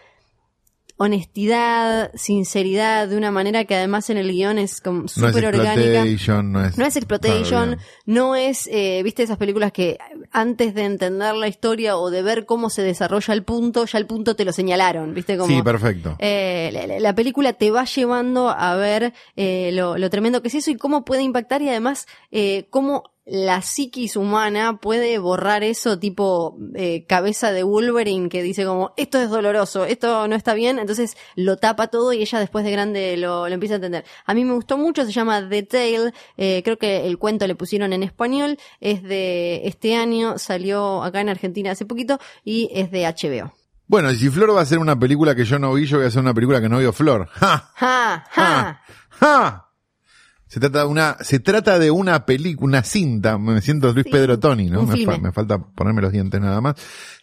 [1.03, 6.05] honestidad, sinceridad, de una manera que además en el guion es como no súper orgánica.
[6.42, 6.76] no es...
[6.76, 9.96] No es exploitation, no es, eh, viste esas películas que
[10.31, 14.07] antes de entender la historia o de ver cómo se desarrolla el punto, ya el
[14.07, 15.50] punto te lo señalaron, viste como...
[15.57, 16.16] Sí, perfecto.
[16.18, 20.48] Eh, la, la- la película te va llevando a ver eh, lo, lo tremendo que
[20.48, 22.07] es eso y cómo puede impactar y además
[22.68, 28.92] cómo la psiquis humana puede borrar eso tipo eh, cabeza de Wolverine que dice como
[28.96, 32.72] esto es doloroso, esto no está bien, entonces lo tapa todo y ella después de
[32.72, 34.04] grande lo, lo empieza a entender.
[34.26, 37.54] A mí me gustó mucho, se llama The Tale, eh, creo que el cuento le
[37.54, 42.90] pusieron en español, es de este año, salió acá en Argentina hace poquito y es
[42.90, 43.52] de HBO.
[43.86, 46.06] Bueno, y si Flor va a hacer una película que yo no vi, yo voy
[46.06, 47.28] a hacer una película que no vio Flor.
[47.32, 47.70] ¡Ja!
[47.76, 48.24] ¡Ja!
[48.30, 48.82] ¡Ja!
[49.10, 49.69] ¡Ja!
[50.52, 54.10] Se trata de una, se trata de una película, una cinta, me siento Luis Sí,
[54.10, 54.82] Pedro Toni, ¿no?
[54.84, 56.74] Me, fa- me falta ponerme los dientes nada más.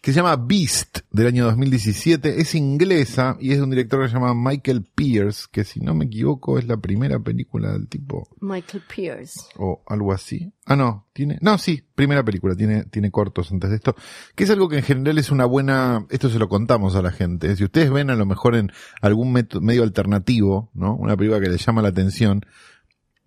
[0.01, 2.39] Que se llama Beast, del año 2017.
[2.39, 5.93] Es inglesa y es de un director que se llama Michael Pierce, que si no
[5.93, 9.33] me equivoco es la primera película del tipo, Michael Pierce.
[9.57, 10.53] o algo así.
[10.65, 13.95] Ah, no, tiene, no, sí, primera película, tiene, tiene cortos antes de esto,
[14.35, 17.11] que es algo que en general es una buena, esto se lo contamos a la
[17.11, 17.53] gente.
[17.57, 20.95] Si ustedes ven a lo mejor en algún medio alternativo, ¿no?
[20.95, 22.41] Una película que les llama la atención,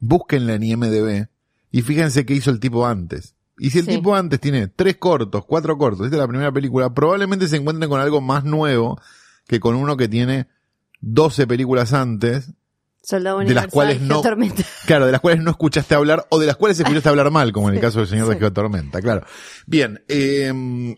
[0.00, 1.28] búsquenla en IMDB
[1.70, 3.34] y fíjense qué hizo el tipo antes.
[3.58, 3.92] Y si el Sí.
[3.96, 7.88] tipo antes tiene tres cortos, cuatro cortos, esta es la primera película, probablemente se encuentren
[7.90, 8.98] con algo más nuevo
[9.46, 10.48] que con uno que tiene
[11.00, 12.50] 12 películas antes
[13.02, 14.62] Soldado De las cuales no- Geotormenta.
[14.86, 17.68] Claro, de las cuales no escuchaste hablar o de las cuales escuchaste hablar mal, como
[17.70, 18.40] en el caso del señor de sí.
[18.40, 19.24] Geotormenta, claro.
[19.66, 20.96] Bien, eh,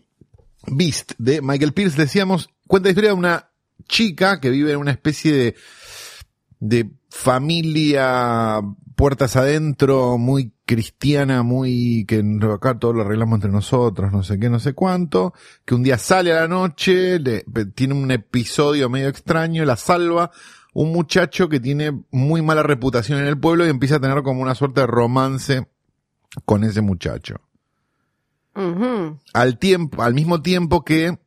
[0.67, 3.49] Beast de Michael Pierce, decíamos, cuenta la historia de una
[3.87, 5.55] chica que vive en una especie de,
[6.59, 8.59] de familia
[8.95, 14.49] puertas adentro, muy cristiana, muy que acá todo lo arreglamos entre nosotros, no sé qué,
[14.49, 15.33] no sé cuánto,
[15.65, 20.31] que un día sale a la noche, le- tiene un episodio medio extraño, la salva
[20.75, 24.41] un muchacho que tiene muy mala reputación en el pueblo y empieza a tener como
[24.41, 25.67] una suerte de romance
[26.45, 27.35] con ese muchacho.
[29.33, 31.19] Al tiempo, al mismo tiempo que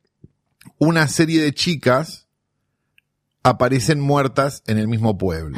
[0.79, 2.27] una serie de chicas
[3.43, 5.57] aparecen muertas en el mismo pueblo.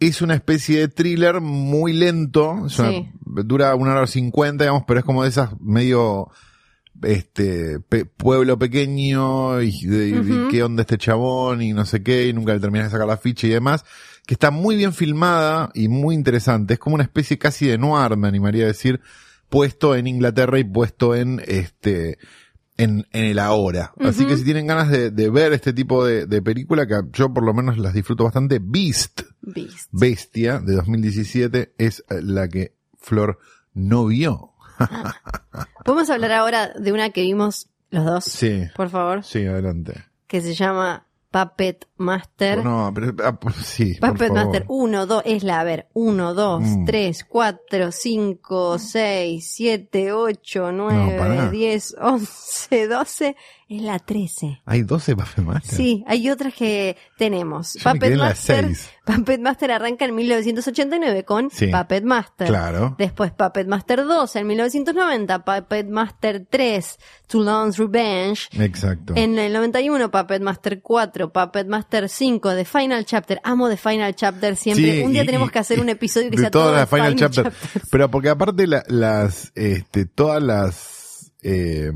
[0.00, 3.08] Es una especie de thriller muy lento, es una Sí.
[3.44, 6.28] dura una hora cincuenta, digamos, pero es como de esas medio
[7.02, 10.48] este pe- pueblo pequeño y, de, y Ujú.
[10.50, 13.16] qué onda este chabón y no sé qué y nunca le terminas de sacar la
[13.16, 13.84] ficha y demás
[14.26, 18.16] que está muy bien filmada y muy interesante es como una especie casi de noir
[18.16, 19.00] me animaría a decir
[19.48, 22.18] puesto en Inglaterra y puesto en este
[22.76, 23.92] en, en el ahora.
[23.98, 27.32] Así que si tienen ganas de, de ver este tipo de, de película, que yo
[27.34, 29.88] por lo menos las disfruto bastante, Beast, Beast.
[29.92, 33.38] Bestia, de 2017, es eh, la que Flor
[33.74, 34.52] no vio.
[35.84, 40.04] Podemos hablar ahora de una que vimos los dos, Sí, por favor, sí, adelante.
[40.26, 42.62] que se llama Puppet Master.
[42.64, 44.32] No, pero ah, sí, Puppet.
[44.32, 46.84] Master 1, 2, es la, a ver, 1, 2, Mm.
[46.84, 51.50] 3, 4, 5, 6, 7, 8, 9, pará.
[51.50, 53.36] 10, 11, 12,
[53.70, 54.62] es la 13.
[54.64, 55.76] Hay 12 Puppet Master.
[55.76, 57.74] Sí, hay otras que tenemos.
[57.74, 58.90] Yo me quedé en la Master, 6.
[59.04, 61.66] Puppet Master arranca en 1989 con Sí.
[61.66, 62.48] Puppet Master.
[62.48, 62.94] Claro.
[62.98, 68.48] Después Puppet Master 2 en 1990, Puppet Master 3, Toulon's Revenge.
[68.52, 69.12] Exacto.
[69.16, 73.38] En el 91, Puppet Master 4, Puppet Master 5, The Final Chapter.
[73.44, 74.98] Amo The Final Chapter siempre.
[74.98, 77.44] Sí, un día y- tenemos que hacer un episodio que sea todo de Final, Chapter.
[77.52, 77.88] Chapters.
[77.90, 81.92] Pero porque aparte la- las, este, todas las, eh,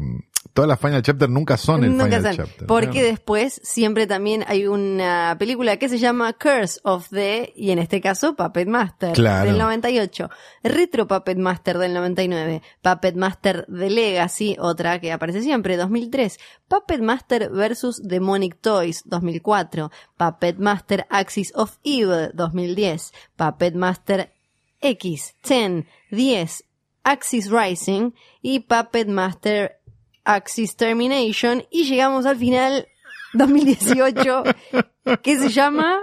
[0.53, 2.37] todas las Final Chapter nunca son el Nunca Final saben.
[2.37, 2.67] Chapter.
[2.67, 3.07] Porque Claro.
[3.09, 8.01] después siempre también hay una película que se llama Curse of the, y en este
[8.01, 9.47] caso Puppet Master Claro.
[9.51, 10.31] del 98.
[10.62, 12.62] Retro Puppet Master del 99.
[12.83, 16.38] Puppet Master The Legacy, otra que aparece siempre, 2003.
[16.69, 19.91] Puppet Master versus Demonic Toys, 2004.
[20.17, 23.12] Puppet Master Axis of Evil, 2010.
[23.37, 24.33] Puppet Master
[24.81, 26.65] X, 10, 10,
[27.05, 28.12] Axis Rising
[28.43, 29.79] y Puppet Master
[30.25, 32.89] Axis Termination y llegamos al final
[33.35, 34.45] 2018
[35.23, 36.01] que se llama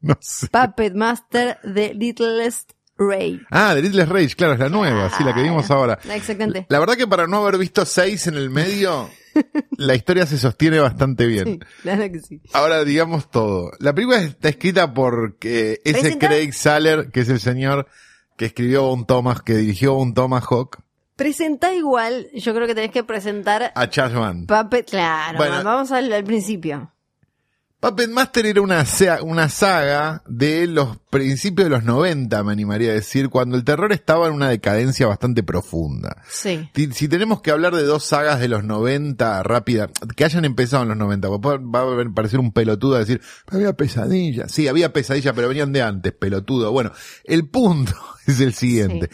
[0.00, 0.48] No sé.
[0.48, 3.40] Puppet Master The Littlest Ray.
[3.50, 5.98] Ah, The Little Rage, claro, es la nueva, sí, la que vimos ahora.
[6.12, 6.66] Exactamente.
[6.68, 9.08] La verdad que para no haber visto seis en el medio,
[9.78, 11.46] la historia se sostiene bastante bien.
[11.46, 12.42] Sí, claro que sí.
[12.52, 13.72] Ahora digamos todo.
[13.78, 17.86] La película está escrita por eh, ese Craig Saller, que es el señor
[18.36, 20.78] que escribió un Thomas, que dirigió un Tomahawk,
[21.20, 24.46] Presenta igual, yo creo que tenés que presentar a Charles Band.
[24.46, 25.62] Puppet, claro, Bueno.
[25.62, 26.94] vamos al, al principio.
[27.78, 28.86] Puppet Master era una,
[29.22, 33.92] una saga de los principios de los 90, me animaría a decir, cuando el terror
[33.92, 36.22] estaba en una decadencia bastante profunda.
[36.26, 36.70] Sí.
[36.74, 40.84] Si, si tenemos que hablar de dos sagas de los 90 rápida, que hayan empezado
[40.84, 44.48] en los 90, porque va a parecer un pelotudo a decir, había pesadilla.
[44.48, 46.72] Sí, había pesadilla, pero venían de antes, pelotudo.
[46.72, 46.92] Bueno,
[47.24, 47.92] el punto
[48.26, 49.10] es el siguiente.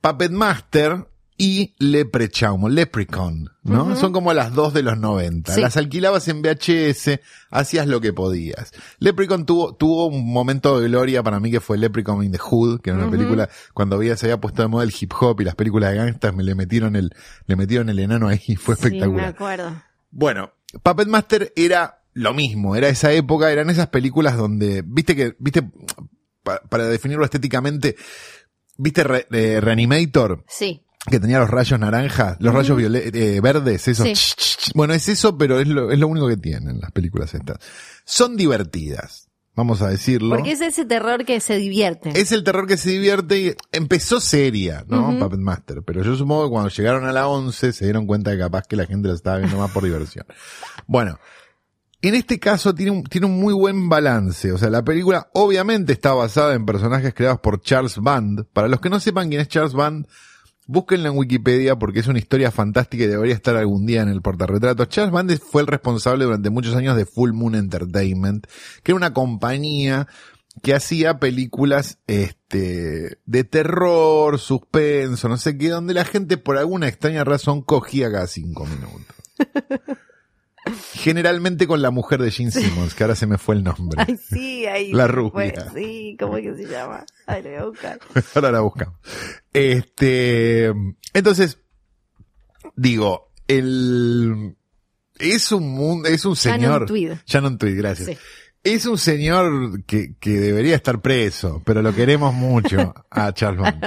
[0.00, 3.96] Puppet Master y Leprechaun, Leprechaun, ¿no?
[3.96, 5.54] Son como las dos de los 90.
[5.54, 5.60] Sí.
[5.62, 7.18] Las alquilabas en VHS,
[7.50, 8.72] hacías lo que podías.
[8.98, 12.80] Leprechaun tuvo, tuvo un momento de gloria para mí que fue Leprechaun in the Hood,
[12.82, 15.44] que era una película, cuando había, se había puesto de moda el hip hop y
[15.44, 17.10] las películas de gangsters, me le metieron el,
[17.46, 19.26] le metieron el enano ahí y fue Sí, me espectacular.
[19.26, 19.82] acuerdo.
[20.10, 20.50] Bueno,
[20.82, 25.62] Puppet Master era lo mismo, era esa época, eran esas películas donde, viste que, viste,
[26.42, 27.96] pa- para definirlo estéticamente,
[28.80, 30.82] viste Re- eh, Reanimator, Sí.
[31.08, 34.06] que tenía los rayos naranja, los rayos eh, verdes, esos.
[34.06, 34.12] Sí.
[34.14, 34.72] ch, ch, ch.
[34.74, 37.58] Bueno, es eso, pero es lo, es lo único que tienen las películas estas.
[38.04, 40.36] Son divertidas, vamos a decirlo.
[40.36, 42.10] Porque es ese terror que se divierte.
[42.18, 45.08] Es el terror que se divierte y empezó seria, ¿no?
[45.10, 45.18] Ujú.
[45.20, 45.82] Puppet Master.
[45.84, 48.66] Pero yo supongo que cuando llegaron a la 11 se dieron cuenta de que capaz
[48.66, 50.26] que la gente la estaba viendo más por diversión.
[50.86, 51.18] Bueno.
[52.02, 54.52] En este caso tiene un, tiene un muy buen balance.
[54.52, 58.46] O sea, la película obviamente está basada en personajes creados por Charles Band.
[58.52, 60.06] Para los que no sepan quién es Charles Band,
[60.66, 64.22] búsquenla en Wikipedia porque es una historia fantástica y debería estar algún día en el
[64.22, 64.86] portarretrato.
[64.86, 68.46] Charles Band fue el responsable durante muchos años de Full Moon Entertainment,
[68.82, 70.08] que era una compañía
[70.62, 76.88] que hacía películas este de terror, suspenso, no sé qué, donde la gente por alguna
[76.88, 79.16] extraña razón cogía cada cinco minutos.
[80.92, 84.02] Generalmente con la mujer de Gene Simmons, que ahora se me fue el nombre.
[84.06, 84.92] Ay, sí, ahí.
[84.92, 85.30] La rubia.
[85.32, 87.04] Pues, sí, ¿cómo es que se llama?
[87.26, 88.00] Ay, lo voy a buscar.
[88.34, 88.96] ahora la buscamos.
[89.52, 90.72] Este,
[91.12, 91.58] entonces,
[92.76, 94.56] digo, el,
[95.18, 96.86] es un mundo, es un Shannon señor.
[96.86, 97.12] Tweed.
[97.26, 98.08] Shannon Tweed, gracias.
[98.08, 98.18] Sí.
[98.62, 103.84] Es un señor que, que debería estar preso, pero lo queremos mucho a Charles Band.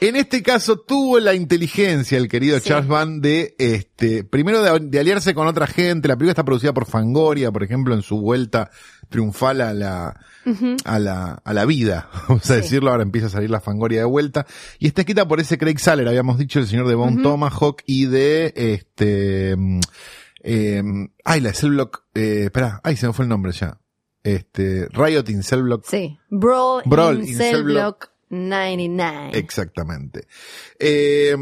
[0.00, 2.68] En este caso tuvo la inteligencia el querido Sí.
[2.68, 6.08] Charles Band de, este, primero de, de aliarse con otra gente.
[6.08, 8.68] La película está producida por Fangoria, por ejemplo, en su vuelta
[9.08, 10.20] triunfal a la,
[10.84, 12.60] a la, a la vida, vamos a Sí.
[12.62, 12.90] decirlo.
[12.90, 14.44] Ahora empieza a salir la Fangoria de vuelta.
[14.80, 17.22] Y está escrita por ese Craig Saller, habíamos dicho, el señor de Bone Ujú.
[17.22, 19.56] Tomahawk y de, este,
[20.42, 20.82] eh,
[21.24, 23.78] ay, la Cell Block, eh, espera, ay, se me fue el nombre ya.
[24.26, 25.84] Este, Riot in Cell Block.
[25.86, 26.18] Sí.
[26.30, 29.38] Brawl, Brawl in in Cell Cell Block 99.
[29.38, 30.26] Exactamente.
[30.78, 31.36] Eh,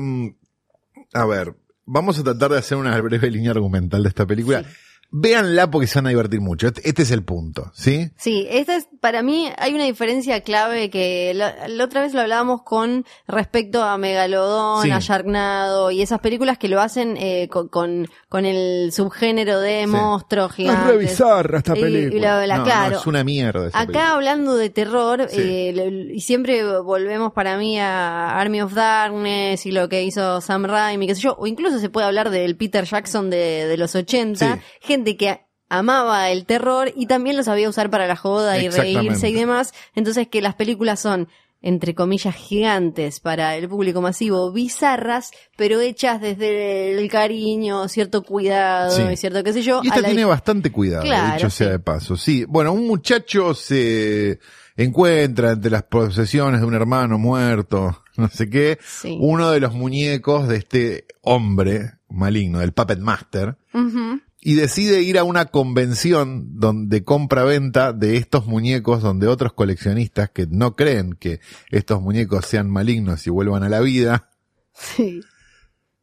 [1.14, 1.55] a ver,
[1.87, 4.62] vamos a tratar de hacer una breve línea argumental de esta película.
[4.62, 4.68] Sí.
[5.16, 6.66] Véanla porque se van a divertir mucho.
[6.66, 8.11] Este, este es el punto, ¿sí?
[8.16, 12.23] Sí, esta es, para mí hay una diferencia clave que la, la otra vez lo
[12.23, 14.90] hablábamos con respecto a Megalodón, Sí.
[14.90, 19.81] a Sharknado y esas películas que lo hacen eh, con, con, con el subgénero de
[19.83, 19.87] Sí.
[19.88, 20.87] monstruos Es gigantes.
[20.87, 22.38] re bizarra esta Y- y película.
[22.38, 22.97] la- la- No, no, claro.
[22.97, 24.14] es una mierda esa Acá película.
[24.14, 25.37] hablando de terror, Sí.
[25.38, 30.64] eh, y siempre volvemos para mí a Army of Darkness y lo que hizo Sam
[30.64, 33.95] Raimi, qué sé yo, o incluso se puede hablar del Peter Jackson de, de los
[33.95, 34.61] 80, Sí.
[34.81, 39.29] gente que amaba el terror y también lo sabía usar para la joda y reírse
[39.31, 41.29] y demás, entonces que las películas son
[41.66, 48.94] entre comillas gigantes para el público masivo, bizarras, pero hechas desde el cariño, cierto cuidado
[48.94, 49.03] Sí.
[49.14, 49.81] y cierto qué sé yo.
[49.83, 51.72] Y esta la tiene bastante cuidado, Claro, dicho sea sí.
[51.72, 52.16] de paso.
[52.18, 54.40] Sí, bueno, un muchacho se
[54.77, 59.16] encuentra entre las posesiones de un hermano muerto, no sé qué, Sí.
[59.18, 64.20] uno de los muñecos de este hombre maligno, del Puppet Master, Ujú.
[64.45, 70.47] Y decide ir a una convención donde compra-venta de estos muñecos, donde otros coleccionistas que
[70.49, 74.29] no creen que estos muñecos sean malignos y vuelvan a la vida,
[74.75, 75.21] Sí.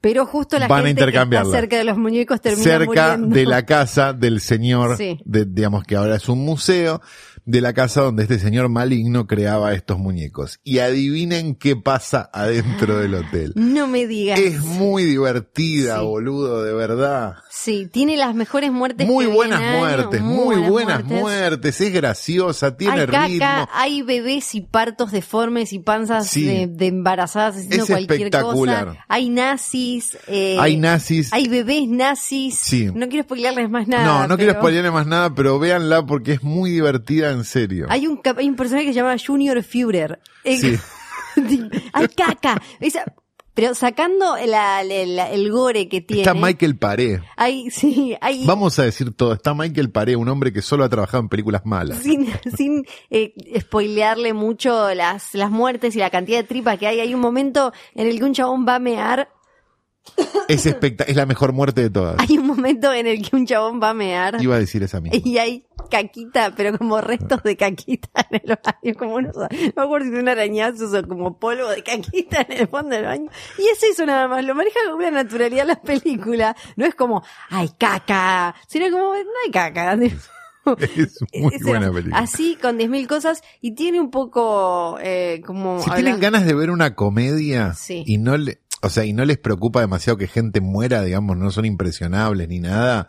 [0.02, 1.52] Pero justo la Van a gente que está intercambiarla.
[1.60, 3.36] cerca de los muñecos termina cerca muriendo.
[3.36, 5.20] de la casa del señor, Sí.
[5.26, 7.02] de- digamos que ahora es un museo,
[7.52, 10.60] de la casa donde este señor maligno creaba estos muñecos.
[10.64, 13.54] Y adivinen qué pasa adentro del hotel.
[13.82, 14.40] No me digas.
[14.40, 16.06] Es muy divertida, Sí.
[16.06, 17.36] boludo, de verdad.
[17.50, 19.08] Sí, tiene las mejores muertes.
[19.08, 21.82] Muy que buenas vienen muertes, muy buenas muertes.
[21.82, 23.70] es graciosa, tiene hay caca, ritmo.
[23.74, 26.46] hay bebés y partos deformes y panzas Sí.
[26.46, 28.86] de, de embarazadas haciendo Es cualquier espectacular.
[28.88, 29.06] cosa.
[29.08, 30.18] Hay nazis.
[30.28, 31.32] eh, Hay nazis.
[31.34, 32.56] Hay bebés nazis.
[32.60, 32.90] Sí.
[32.94, 34.04] No quiero spoilearles más nada.
[34.06, 37.86] no, no quiero pero spoilearle más nada, pero véanla porque es muy divertida en serio.
[37.90, 40.20] Hay un, hay un personaje que se llama Junior Führer.
[40.46, 40.78] Sí.
[41.94, 42.62] hay caca.
[42.80, 43.06] Esa-
[43.54, 46.22] pero sacando la- la- la- el gore que tiene.
[46.22, 47.22] Está Michael Paré.
[47.36, 48.46] Hay, sí, hay.
[48.46, 49.34] Vamos a decir todo.
[49.34, 51.98] Está Michael Paré, un hombre que solo ha trabajado en películas malas.
[52.00, 52.28] Sin,
[52.58, 57.02] sin eh, spoilearle mucho las, las muertes y la cantidad de tripas que hay.
[57.02, 59.30] Hay un momento en el que un chabón va a mear.
[60.48, 62.16] Es es la mejor muerte de todas.
[62.20, 64.42] Hay un momento en el que un chabón va a mear.
[64.42, 65.20] Iba a decir esa misma.
[65.24, 69.82] Y hay caquita, pero como restos de caquita en el baño, como unos, no me
[69.84, 73.30] acuerdo si son arañazos o como polvo de caquita en el fondo del baño.
[73.58, 76.56] Y es eso nada más, lo maneja con una naturalidad la película.
[76.76, 79.98] No es como, hay caca, sino como, no hay caca.
[80.64, 82.20] Es muy Es buena película.
[82.20, 85.80] Así, con 10.000 cosas, y tiene un poco, eh, como...
[85.82, 88.04] Si habla- tienen ganas de ver una comedia Sí.
[88.06, 91.52] y no le, o sea, y no les preocupa demasiado que gente muera, digamos, no
[91.52, 93.08] son impresionables ni nada,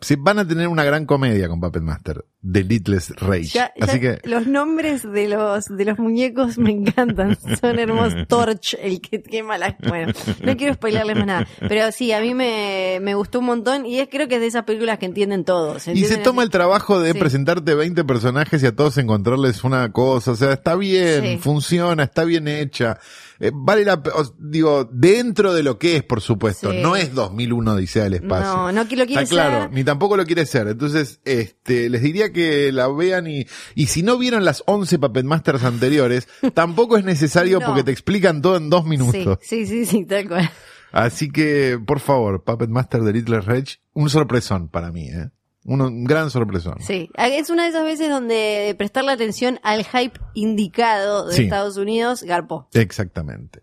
[0.00, 3.44] se van a tener una gran comedia con Puppet Master, The Littlest Rage.
[3.52, 8.26] Ya- ya Así que los nombres de los de los muñecos me encantan, son hermosos.
[8.28, 9.74] Torch, el que quema las...
[9.86, 13.84] Bueno, no quiero spoilerles más nada, pero sí, a mí me, me gustó un montón
[13.84, 15.86] y es creo que es de esas películas que entienden todos.
[15.88, 17.18] y se toma el trabajo de Sí.
[17.18, 21.38] presentarte 20 personajes y a todos encontrarles una cosa, o sea, está bien, Sí.
[21.42, 22.98] funciona, está bien hecha.
[23.42, 26.78] Eh, vale la, os- digo, dentro de lo que es, por supuesto, Sí.
[26.82, 28.46] no es 2001 Odisea del Espacio.
[28.54, 29.72] No, no lo quiere Está claro, ser.
[29.72, 30.68] ni tampoco lo quiere ser.
[30.68, 35.24] Entonces, este, les diría que la vean y, y si no vieron las 11 Puppet
[35.24, 37.66] Masters anteriores, tampoco es necesario No.
[37.66, 39.38] porque te explican todo en dos Sí, minutos.
[39.42, 40.50] sí, sí, sí, tal cual.
[40.92, 45.28] Así que, por favor, Puppet Master de Little Rage, un sorpresón para mí, eh.
[45.64, 46.76] Un, un gran sorpresón.
[46.80, 51.42] Sí, es una de esas veces donde prestarle atención al hype indicado de Sí.
[51.44, 52.66] Estados Unidos, garpó.
[52.72, 53.62] Exactamente.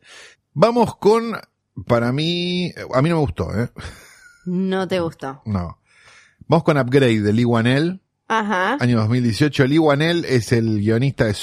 [0.53, 1.33] Vamos con,
[1.87, 3.69] para mí, a mí no me gustó, eh.
[4.45, 5.41] No te gustó.
[5.45, 5.79] No.
[6.47, 8.77] Vamos con Upgrade de Lee Wanell, Ajá.
[8.79, 9.67] año 2018.
[9.67, 11.33] Lee Wanell es el guionista de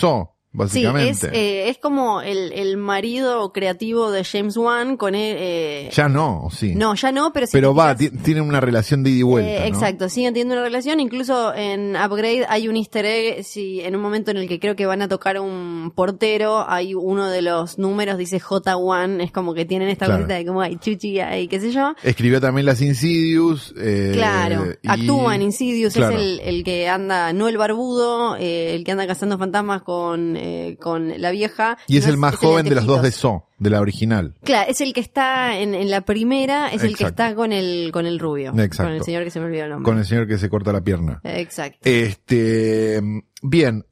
[0.55, 1.11] Sí, básicamente.
[1.27, 5.37] es, eh, es como el, el marido creativo de James Wan con él.
[5.37, 6.75] eh, Ya no, sí.
[6.77, 7.51] no, ya no, pero sí.
[7.55, 9.51] Pero va, tienen una relación de ida y vuelta.
[9.51, 9.67] Eh, ¿no?
[9.77, 11.01] Exacto, siguen teniendo una relación.
[11.01, 13.43] Incluso en Upgrade hay un easter egg.
[13.45, 16.95] Si en un momento en el que creo que van a tocar un portero, hay
[16.95, 19.23] uno de los números dice J1.
[19.25, 20.21] Es como que tienen esta Claro.
[20.23, 21.95] cosita de como hay chuchi, hay qué sé yo.
[22.05, 23.75] Escribió también las Insidious.
[23.77, 26.17] eh, Claro, y- actúa en Insidious, Claro.
[26.17, 30.77] es el, el que anda, no el barbudo, el que anda cazando fantasmas con, eh,
[30.79, 31.79] con la vieja.
[31.87, 33.13] Y es No el más joven de los dos de.
[33.13, 34.35] Saw, de la original.
[34.45, 37.91] Claro, es el que está en, en la primera, es el que está con el,
[37.93, 38.51] con el rubio.
[38.59, 38.91] Exacto.
[38.91, 39.85] Con el señor que se me olvidó el nombre.
[39.91, 41.21] Con el señor que se corta la pierna.
[41.25, 41.79] Exacto.
[41.83, 43.01] Este,
[43.43, 43.87] bien,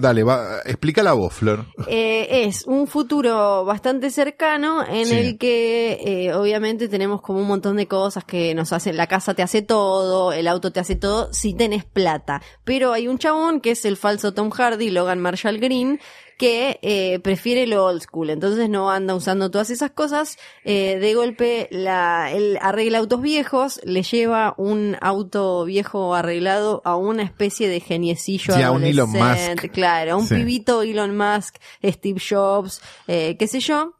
[0.00, 1.64] dale, va, explica la voz, Flor.
[1.86, 5.14] Eh, es un futuro bastante cercano en Sí.
[5.16, 9.34] el que eh, obviamente tenemos como un montón de cosas que nos hacen, la casa
[9.34, 12.42] te hace todo, el auto te hace todo, si tenés plata.
[12.64, 16.00] Pero hay un chabón que es el falso Tom Hardy, Logan Marshall Green,
[16.40, 20.38] que eh, prefiere lo old school, entonces no anda usando todas esas cosas.
[20.64, 26.96] Eh, de golpe, la, él arregla autos viejos, le lleva un auto viejo arreglado a
[26.96, 29.70] una especie de geniecillo Sí, a un Elon Musk.
[29.70, 30.36] claro, a un Sí.
[30.36, 33.92] pibito Elon Musk, Steve Jobs, eh, qué sé yo.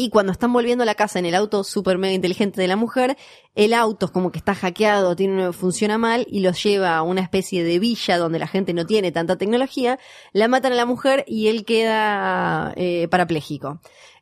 [0.00, 2.76] Y cuando están volviendo a la casa en el auto super mega inteligente de la
[2.76, 3.16] mujer,
[3.56, 7.20] el auto es como que está hackeado, tiene, funciona mal y los lleva a una
[7.20, 9.98] especie de villa donde la gente no tiene tanta tecnología,
[10.32, 13.80] la matan a la mujer y él queda eh, parapléjico.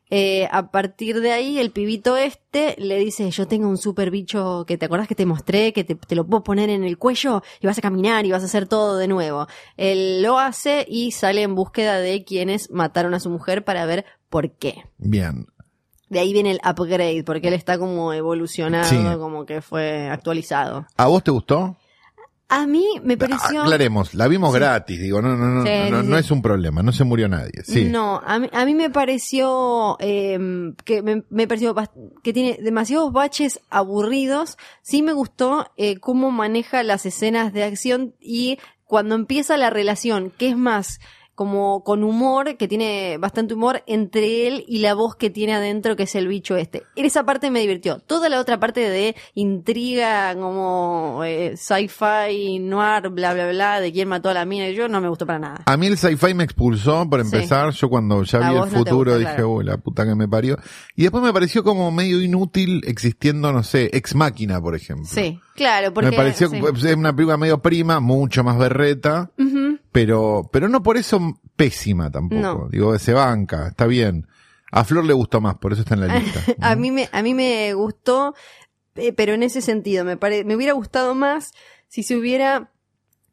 [0.09, 4.65] Eh, a partir de ahí, el pibito este le dice, yo tengo un super bicho
[4.65, 7.43] que te acordás que te mostré, que te, te lo puedo poner en el cuello
[7.61, 9.45] y vas a caminar y vas a hacer todo de nuevo.
[9.75, 14.05] Él lo hace y sale en búsqueda de quienes mataron a su mujer para ver
[14.27, 14.83] por qué.
[14.97, 15.45] Bien.
[16.09, 18.97] De ahí viene el upgrade, porque él está como evolucionado, Sí.
[19.17, 20.85] como que fue actualizado.
[20.95, 21.75] ¿A vos te gustó?
[22.49, 23.63] A mí me pareció...
[23.63, 26.93] Aclaremos, la vimos gratis, digo, no, no, no, Sí, no, no es un problema, no
[26.93, 27.61] se murió nadie.
[27.65, 27.85] Sí.
[27.85, 30.39] No, a mí, a mí me pareció eh,
[30.85, 31.75] que me, me pareció
[32.23, 34.57] que tiene demasiados baches aburridos.
[34.81, 40.31] Sí me gustó eh, cómo maneja las escenas de acción y cuando empieza la relación,
[40.37, 40.99] que es más
[41.37, 45.95] como con humor, que tiene bastante humor entre él y la voz que tiene adentro,
[45.95, 46.81] que es el bicho este.
[46.95, 47.99] En esa parte me divirtió.
[47.99, 54.07] Toda la otra parte de intriga, como eh, sci-fi, noir, bla, bla, bla, de quién
[54.07, 55.61] mató a la mina, y yo no me gustó para nada.
[55.67, 58.79] A mí el sci-fi me expulsó, por empezar, yo cuando ya A vi el no
[58.79, 59.51] futuro dije, claro.
[59.51, 60.57] uy, la puta que me parió.
[60.95, 65.05] Y después me pareció como medio inútil existiendo, no sé, Ex Máquina, por ejemplo.
[65.05, 66.09] Sí, claro, porque...
[66.09, 66.59] me pareció sí.
[66.97, 69.29] una película medio prima, mucho más berreta.
[69.91, 72.41] Pero, pero no por eso pésima tampoco.
[72.41, 72.69] No.
[72.69, 74.27] Digo, se banca, está bien.
[74.71, 76.41] A Flor le gustó más, por eso está en la lista.
[76.61, 78.35] A mí me, a mí me gustó,
[78.95, 81.51] eh, pero en ese sentido, me pare, me hubiera gustado más
[81.87, 82.71] si se hubiera,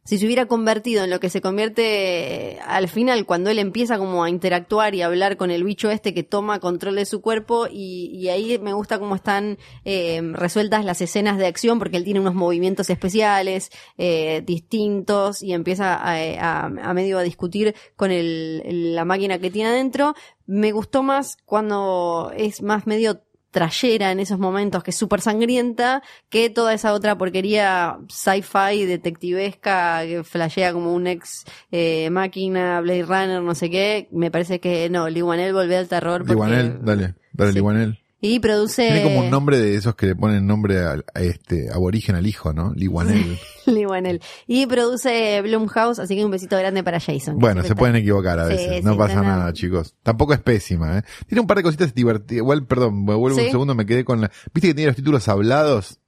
[0.05, 3.99] si se hubiera convertido en lo que se convierte eh, al final cuando él empieza
[3.99, 7.21] como a interactuar y a hablar con el bicho este que toma control de su
[7.21, 12.05] cuerpo y, ahí me gusta cómo están eh, resueltas las escenas de acción porque él
[12.05, 19.05] tiene unos movimientos especiales eh, distintos y empieza a, medio a discutir con el- la
[19.05, 20.15] máquina que tiene adentro.
[20.47, 23.24] Me gustó más cuando es más medio
[23.55, 30.03] trayera en esos momentos, que es súper sangrienta, que toda esa otra porquería sci-fi, detectivesca,
[30.05, 34.09] que flashea como un ex eh, máquina, Blade Runner, no sé qué.
[34.11, 36.19] Me parece que no, Liwanel volvió al terror.
[36.27, 37.55] porque- Liguanel, dale, dale, Sí.
[37.59, 37.99] Liguanel.
[38.27, 38.87] Y produce...
[38.87, 42.55] Tiene como un nombre de esos que le ponen nombre a, este aborigen al hijo,
[42.55, 42.73] ¿no?
[42.75, 43.39] Liguanel.
[43.67, 44.23] Liwanel.
[44.47, 47.39] Y produce Blumhouse, así que un besito grande para Jason.
[47.39, 49.95] Bueno, se pueden equivocar a veces, sí, no pasa nada, chicos.
[50.03, 51.03] Tampoco es pésima, ¿eh?
[51.27, 52.39] Tiene un par de cositas divertidas.
[52.39, 53.45] Igual, perdón, me vuelvo Sí.
[53.45, 54.31] un segundo, me quedé con la...
[54.55, 56.01] ¿Viste que tiene los títulos hablados?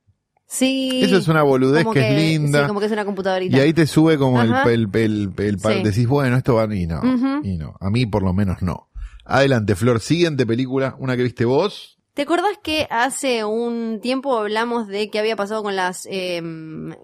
[0.46, 1.00] Sí.
[1.02, 2.62] Eso es una boludez que, es linda.
[2.62, 3.56] Sí, como que es una computadorita.
[3.56, 4.72] y ahí te sube como el, Ajá.
[4.72, 5.82] el, el, el, par- Sí.
[5.82, 7.02] decís, bueno, esto va y no,
[7.42, 7.76] y no.
[7.78, 8.88] A mí por lo menos no.
[9.26, 10.00] Adelante, Flor.
[10.00, 11.95] Siguiente película, una que viste vos.
[12.16, 16.40] ¿Te acordás que hace un tiempo hablamos de qué había pasado con las eh,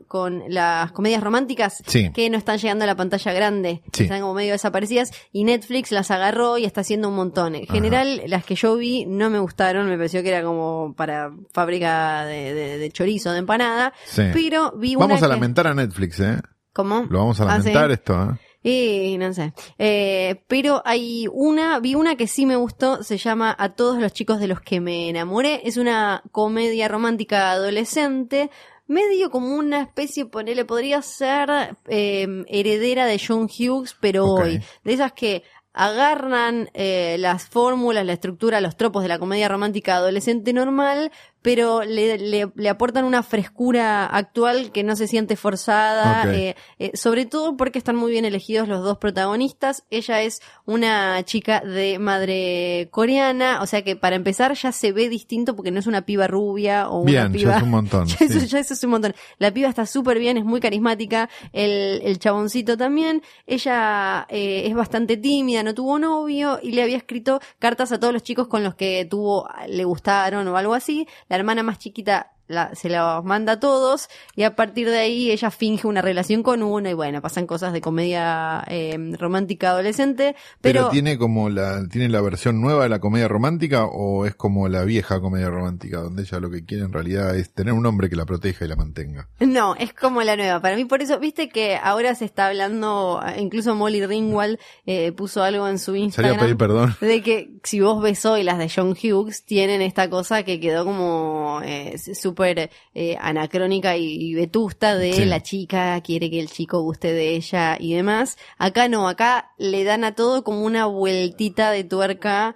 [0.08, 2.10] con las comedias románticas Sí.
[2.14, 4.04] que no están llegando a la pantalla grande, Sí.
[4.04, 7.54] están como medio desaparecidas y Netflix las agarró y está haciendo un montón.
[7.56, 11.30] En general, las que yo vi no me gustaron, me pareció que era como para
[11.52, 14.22] fábrica de, de- de chorizo, de empanada, Sí.
[14.32, 16.38] pero vi una Vamos a que- lamentar a Netflix, ¿eh?
[16.72, 17.06] ¿Cómo?
[17.10, 18.38] Lo vamos a Ah, lamentar esto, ¿eh?
[18.62, 19.52] Y no sé.
[19.78, 24.12] Eh, pero hay una, vi una que sí me gustó, se llama A todos los
[24.12, 25.62] chicos de los que me enamoré.
[25.64, 28.50] Es una comedia romántica adolescente,
[28.86, 34.62] medio como una especie, ponele, podría ser eh, heredera de John Hughes, pero hoy.
[34.84, 35.42] De esas que
[35.74, 41.10] agarran eh, las fórmulas, la estructura, los tropos de la comedia romántica adolescente normal,
[41.42, 46.90] pero le, le- le aportan una frescura actual que no se siente forzada, eh, eh,
[46.96, 49.84] sobre todo porque están muy bien elegidos los dos protagonistas.
[49.90, 55.08] Ella es una chica de madre coreana, o sea que para empezar ya se ve
[55.08, 57.50] distinto porque no es una piba rubia o una Bien, piba...
[57.52, 58.06] ya es un montón.
[58.12, 58.46] Ya eso, sí.
[58.46, 59.14] ya eso es un montón.
[59.38, 61.28] La piba está súper bien, es muy carismática.
[61.52, 63.22] El, el chaboncito también.
[63.46, 68.12] Ella eh, es bastante tímida, no tuvo novio y le había escrito cartas a todos
[68.12, 71.06] los chicos con los que tuvo, le gustaron o algo así.
[71.32, 75.30] La hermana más chiquita la- se la manda a todos y a partir de ahí
[75.30, 80.36] ella finge una relación con uno y bueno, pasan cosas de comedia eh, romántica adolescente.
[80.60, 84.34] Pero, Pero, tiene como la, tiene la versión nueva de la comedia romántica o es
[84.34, 87.84] como la vieja comedia romántica donde ella lo que quiere en realidad es tener un
[87.86, 89.28] hombre que la proteja y la mantenga.
[89.40, 90.60] No, es como la nueva.
[90.60, 95.42] Para mí, por eso, viste que ahora se está hablando, incluso Molly Ringwald eh, puso
[95.42, 96.38] algo en su Instagram.
[96.38, 96.96] pedir perdón.
[97.00, 100.84] De que si vos ves hoy las de John Hughes, tienen esta cosa que quedó
[100.84, 105.24] como eh, súper súper eh, anacrónica y, y vetusta de Sí.
[105.26, 108.36] la chica quiere que el chico guste de ella y demás.
[108.58, 112.54] Acá no, acá le dan a todo como una vueltita de tuerca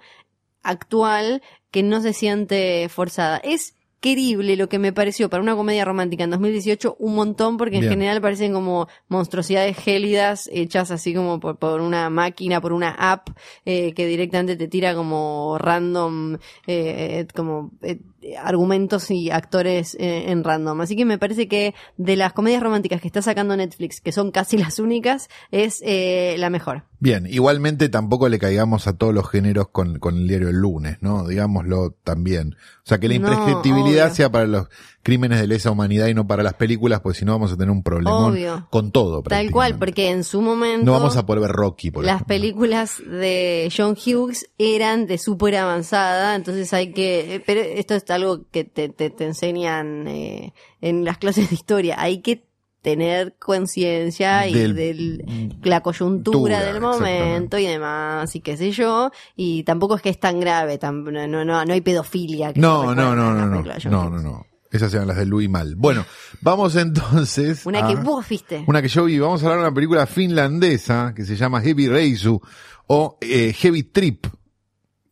[0.63, 3.37] actual que no se siente forzada.
[3.37, 7.77] Es querible lo que me pareció para una comedia romántica en 2018 un montón porque
[7.77, 7.93] en Bien.
[7.93, 13.29] general parecen como monstruosidades gélidas hechas así como por, por una máquina, por una app
[13.65, 17.99] eh, que directamente te tira como random eh, como eh,
[18.35, 20.81] argumentos y actores eh, en random.
[20.81, 24.31] Así que me parece que de las comedias románticas que está sacando Netflix, que son
[24.31, 26.83] casi las únicas, es eh, la mejor.
[26.99, 30.97] Bien, igualmente tampoco le caigamos a todos los géneros con, con el diario El Lunes,
[31.01, 31.27] ¿no?
[31.27, 32.55] Digámoslo también.
[32.55, 34.67] O sea, que la imprescriptibilidad sea para los
[35.03, 37.69] crímenes de lesa humanidad y no para las películas, pues si no vamos a tener
[37.69, 38.67] un problemón Obvio.
[38.71, 39.21] con todo.
[39.21, 40.85] Tal cual, porque en su momento...
[40.85, 42.27] No vamos a poder ver Rocky, por las ejemplo.
[42.27, 48.03] películas de John Hughes eran de súper avanzada, entonces hay que, eh, pero esto es
[48.17, 52.45] algo que te, te, te enseñan eh, en las clases de historia, hay que
[52.81, 59.11] tener conciencia y de la coyuntura Tura, del momento y demás, y qué sé yo,
[59.35, 62.53] y tampoco es que es tan grave, tam- no, no, no, no hay pedofilia.
[62.53, 64.45] que No, no, no, no, no, no, no, no.
[64.71, 65.75] Esas eran las de Louis Mal.
[65.75, 66.05] Bueno,
[66.41, 68.63] vamos entonces Una a que vos viste.
[68.67, 69.17] una que yo vi.
[69.17, 72.39] Vamos a hablar de una película finlandesa que se llama Heavy Reisu
[72.87, 74.27] o eh, Heavy Trip,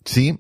[0.04, 0.40] ¿sí?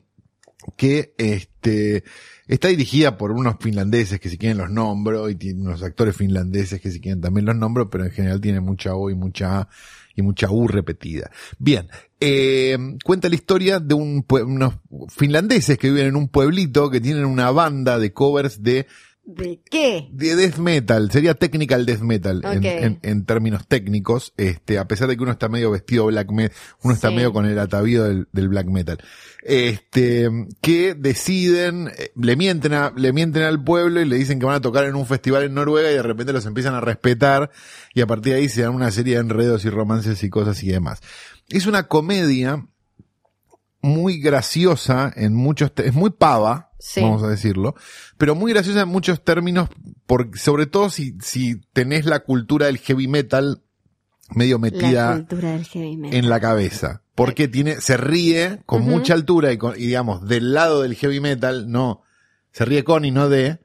[0.76, 2.04] Que este
[2.48, 6.80] está dirigida por unos finlandeses que si quieren los nombro y tiene unos actores finlandeses
[6.80, 9.68] que si quieren también los nombro, pero en general tiene mucha O y mucha
[10.16, 11.30] y mucha U repetida.
[11.60, 11.90] Bien,
[12.20, 14.76] eh, cuenta la historia de un unos
[15.10, 18.88] finlandeses que viven en un pueblito que tienen una banda de covers de
[19.28, 20.08] ¿De qué?
[20.12, 22.66] de death metal, sería technical death metal en, Ok.
[22.66, 26.56] en- en términos técnicos, este, a pesar de que uno está medio vestido black metal,
[26.84, 27.16] uno está Sí.
[27.16, 29.00] medio con el atavío del, del black metal,
[29.42, 30.30] este,
[30.62, 34.56] que deciden, eh, le mienten a, le mienten al pueblo y le dicen que van
[34.56, 37.50] a tocar en un festival en Noruega y de repente los empiezan a respetar
[37.96, 40.62] y a partir de ahí se dan una serie de enredos y romances y cosas
[40.64, 41.02] y demás.
[41.50, 42.68] Es una comedia
[43.82, 47.02] muy graciosa en muchos, es muy pava, Sí.
[47.02, 47.74] vamos a decirlo,
[48.18, 49.70] pero muy graciosa en muchos términos,
[50.06, 53.64] por, sobre todo si, si tenés la cultura del heavy metal
[54.30, 55.16] medio metida
[56.14, 57.02] en la cabeza.
[57.16, 61.20] Porque tiene, se ríe con mucha altura y, con- y digamos, del lado del heavy
[61.22, 62.04] metal, no,
[62.52, 63.60] se ríe con y no de,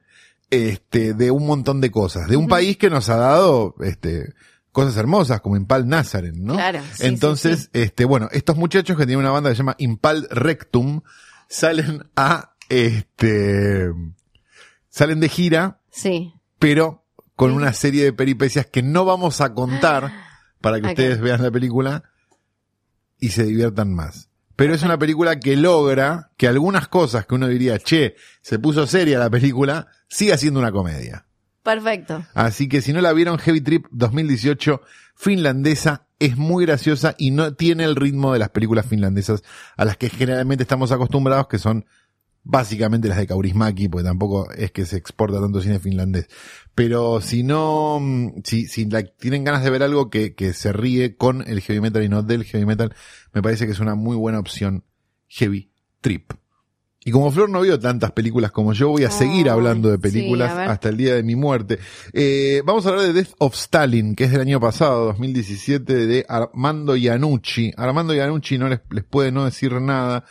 [0.49, 2.27] este, de un montón de cosas.
[2.27, 4.33] De un país que nos ha dado, este,
[4.71, 6.53] cosas hermosas, como Impal Nazaren, ¿no?
[6.53, 9.75] Claro, sí, Entonces, sí, este, bueno, estos muchachos que tienen una banda que se llama
[9.77, 11.01] Impal Rectum,
[11.49, 13.91] salen a, este,
[14.89, 16.33] salen de gira, Sí.
[16.57, 17.03] pero
[17.35, 20.11] con una serie de peripecias que no vamos a contar
[20.61, 22.03] para que ustedes vean la película
[23.19, 24.29] y se diviertan más.
[24.55, 28.87] Pero es una película que logra que algunas cosas que uno diría, che, se puso
[28.87, 31.25] seria la película, siga siendo una comedia.
[31.63, 32.25] Perfecto.
[32.33, 34.81] Así que si no la vieron, Heavy Trip 2018,
[35.15, 39.43] finlandesa, es muy graciosa y no tiene el ritmo de las películas finlandesas
[39.77, 41.85] a las que generalmente estamos acostumbrados, que son
[42.43, 46.27] básicamente las de Kaurismäki, porque tampoco es que se exporta tanto cine finlandés.
[46.73, 50.73] Pero si no, mm, si, si la- tienen ganas de ver algo que, que se
[50.73, 52.93] ríe con el heavy metal y no del heavy metal,
[53.33, 54.83] me parece que es una muy buena opción
[55.27, 55.71] Heavy
[56.01, 56.31] Trip.
[57.03, 60.51] Y como Flor no vio tantas películas como yo, voy a seguir hablando de películas
[60.69, 61.79] hasta el día de mi muerte.
[62.13, 66.25] Eh, vamos a hablar de Death of Stalin, que es del año pasado, 2017, de
[66.29, 67.73] Armando Iannucci.
[67.75, 70.25] Armando Iannucci no les, les puede no decir nada,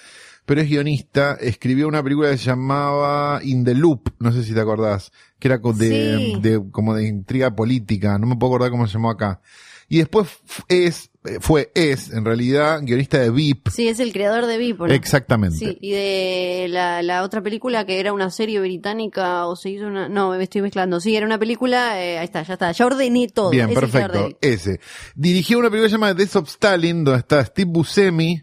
[0.51, 1.37] pero es guionista.
[1.41, 5.47] Escribió una película que se llamaba In the Loop, no sé si te acordás, que
[5.47, 6.41] era de, Sí.
[6.43, 9.41] de como de intriga política, no me puedo acordar cómo se llamó acá.
[9.89, 10.27] Y después
[10.67, 13.69] es, eh, fue, es, en realidad, guionista de VIP.
[13.69, 14.93] Sí, es el creador de Vipo, ¿no?
[14.93, 15.57] Exactamente.
[15.57, 19.87] Sí, y de la, la otra película que era una serie británica o se hizo
[19.87, 20.09] una...
[20.09, 20.99] No, me estoy mezclando.
[20.99, 22.05] Sí, era una película...
[22.05, 22.73] eh, ahí está, ya está.
[22.73, 23.51] Ya ordené todo.
[23.51, 24.37] Bien, Es perfecto.
[24.41, 24.81] Ese.
[25.15, 28.43] Dirigió una película llamada Death of Stalin, donde está Steve Buscemi,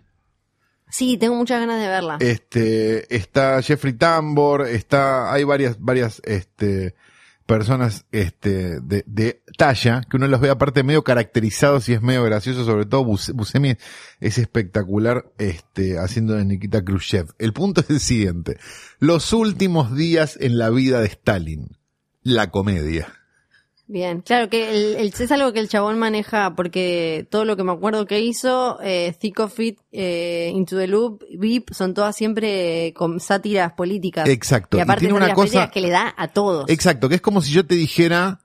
[0.90, 2.18] Sí, tengo muchas ganas de verla.
[2.22, 6.96] este, está Jeffrey Tambor, está, hay varias, varias, este,
[7.46, 12.24] personas, este, de, de talla, que uno los ve aparte medio caracterizados y es medio
[12.24, 13.76] gracioso, sobre todo Bus- Buscemi
[14.20, 17.28] es espectacular, este, haciendo de Nikita Khrushchev.
[17.38, 18.58] El punto es el siguiente.
[19.00, 21.78] Los últimos días en la vida de Stalin.
[22.22, 23.08] La comedia.
[23.90, 27.64] Bien, claro que el, el- es algo que el chabón maneja porque todo lo que
[27.64, 32.14] me acuerdo que hizo, eh, Thick of It, eh, Into the Loop, VIP, son todas
[32.16, 34.28] siempre con sátiras políticas.
[34.28, 34.76] Exacto.
[34.76, 36.70] Y Y aparte tiene son una las cosa- que le da a todos.
[36.70, 38.42] Exacto, que es como si yo te dijera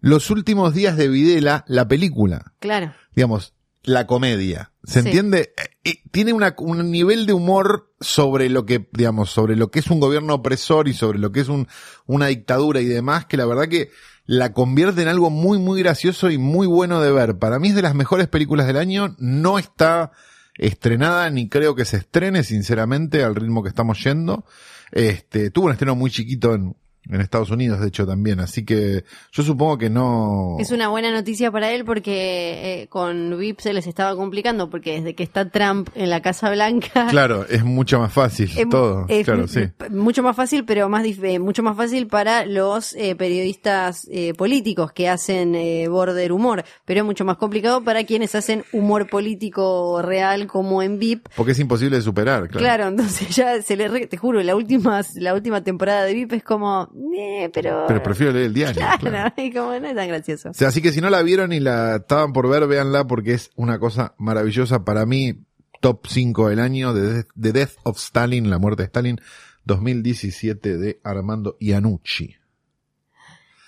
[0.00, 2.52] los últimos días de Videla, la película.
[2.60, 2.94] Claro.
[3.16, 4.70] Digamos, la comedia.
[4.84, 5.08] ¿Se Sí.
[5.08, 5.54] entiende?
[5.56, 9.80] Eh, eh, tiene una, un nivel de humor sobre lo que, digamos, sobre lo que
[9.80, 11.66] es un gobierno opresor y sobre lo que es un,
[12.06, 13.90] una dictadura y demás, que la verdad que
[14.28, 17.38] la convierte en algo muy, muy gracioso y muy bueno de ver.
[17.38, 19.16] Para mí es de las mejores películas del año.
[19.18, 20.12] No está
[20.54, 24.44] estrenada ni creo que se estrene, sinceramente, al ritmo que estamos yendo.
[24.92, 26.76] Este, tuvo un estreno muy chiquito en,
[27.10, 28.40] en Estados Unidos, de hecho, también.
[28.40, 30.56] Así que yo supongo que no.
[30.58, 34.94] Es una buena noticia para él porque eh, con VIP se les estaba complicando porque
[34.96, 37.06] desde que está Trump en la Casa Blanca.
[37.10, 39.06] Claro, es mucho más fácil es- todo.
[39.08, 39.60] es claro, sí.
[39.90, 44.92] Mucho más fácil, pero más eh, mucho más fácil para los eh, periodistas eh, políticos
[44.92, 50.02] que hacen eh, border humor, pero es mucho más complicado para quienes hacen humor político
[50.02, 51.28] real como en VIP.
[51.36, 52.58] Porque es imposible de superar, claro.
[52.64, 56.32] Claro, entonces ya se le, re- te juro, la última, la última temporada de VIP
[56.34, 58.80] es como, eh, pero, Pero prefiero leer el diario.
[58.98, 59.34] claro, claro.
[59.36, 60.50] y como no es tan gracioso.
[60.50, 63.34] O sea, así que si no la vieron y la estaban por ver, véanla porque
[63.34, 64.84] es una cosa maravillosa.
[64.84, 65.44] Para mí,
[65.80, 69.20] top 5 del año, de The Death of Stalin, la muerte de Stalin,
[69.64, 72.34] 2017 de Armando Iannucci.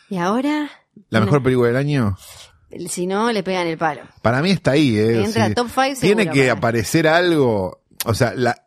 [0.09, 0.69] Y ahora,
[1.09, 2.17] La mejor película del año,
[2.89, 4.03] si no, le pegan el palo.
[4.23, 5.25] para mí está ahí, eh.
[5.25, 5.55] Entra Sí.
[5.55, 8.67] top 5 Tiene seguro, que para- aparecer algo, o sea, la,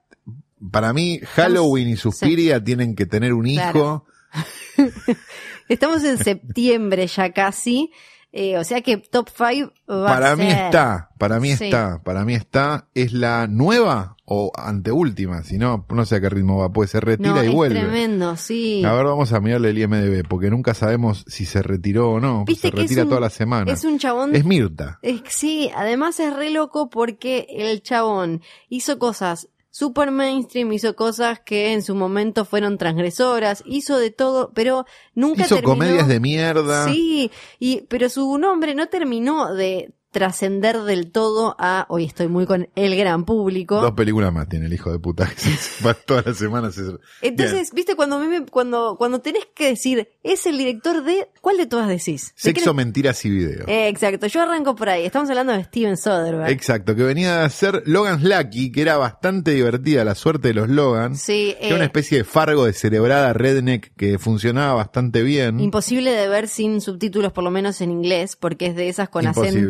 [0.71, 3.61] para mí Halloween y Suspiria tienen que tener un hijo.
[3.71, 4.05] Claro.
[5.69, 7.91] Estamos en septiembre ya casi,
[8.31, 10.65] eh, o sea que top 5 va Para a mí ser.
[10.65, 11.65] está, para mí Sí.
[11.65, 12.87] está, para mí está.
[12.95, 15.43] ¿Es la nueva o anteúltima?
[15.43, 17.79] Si no, no sé a qué ritmo va, puede ser retira No, y es vuelve.
[17.79, 18.83] tremendo, sí.
[18.83, 22.43] A ver, vamos a mirarle el IMDB, porque nunca sabemos si se retiró o no.
[22.45, 23.71] Viste se que retira un- toda la semana.
[23.71, 24.99] Es un chabón Es Mirta.
[25.03, 31.39] Es sí, además es re loco porque el chabón hizo cosas super mainstream, hizo cosas
[31.39, 35.73] que en su momento fueron transgresoras, hizo de todo, pero nunca Hizo terminó.
[35.73, 36.87] comedias de mierda.
[36.87, 42.45] Sí, y, pero su nombre no terminó de trascender del todo a hoy estoy muy
[42.45, 43.81] con el gran público.
[43.81, 45.27] Dos películas más tiene el hijo de puta.
[45.27, 46.75] que se- va todas las semanas.
[46.75, 46.83] se-
[47.21, 51.65] Entonces, viste, cuando, me- cuando, cuando tenés que decir, es el director de, ¿cuál de
[51.65, 52.33] todas decís?
[52.35, 53.67] ¿De Sexo, mentiras y video.
[53.67, 55.05] Eh, exacto, yo arranco por ahí.
[55.05, 56.49] Estamos hablando de Steven Soderbergh.
[56.49, 60.69] Exacto, que venía a hacer Logan's Lucky, que era bastante divertida la suerte de los
[60.69, 61.17] Logan.
[61.17, 65.59] Sí, era una eh, especie de fargo de cerebrada redneck que funcionaba bastante bien.
[65.59, 69.25] Imposible de ver sin subtítulos, por lo menos en inglés, porque es de esas con
[69.25, 69.61] Imposible.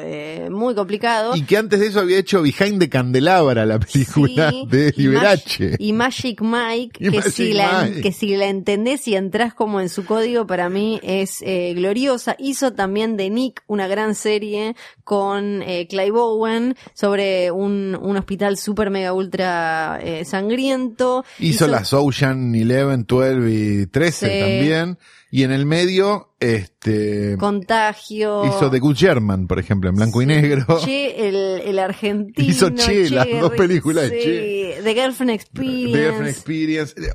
[0.00, 1.36] Eh, muy complicados.
[1.36, 5.02] Y que antes de eso había hecho Behind the Candelabra, la película Sí, de y
[5.02, 5.70] Liberace.
[5.72, 8.00] Mag- Y Magic Mike, Y que, Magic si la, Mike.
[8.02, 12.36] que si la entendés y entras como en su código, para mí es eh, gloriosa.
[12.38, 18.56] Hizo también de Nick una gran serie con eh, Clive Owen sobre un, un hospital
[18.58, 21.24] super mega ultra eh, sangriento.
[21.38, 24.40] Hizo las Ocean 11, 12 y 13 Sí.
[24.40, 24.98] también.
[25.30, 28.44] Y en el medio, este, Contagio.
[28.46, 30.78] hizo The Good German, por ejemplo, en blanco y negro.
[30.84, 32.48] Che, el, el argentino.
[32.48, 34.82] Hizo Che, las dos películas de sí, Che.
[34.82, 35.98] The Girlfriend The Experience.
[35.98, 36.94] Girlfriend Experience.
[37.00, 37.12] eh,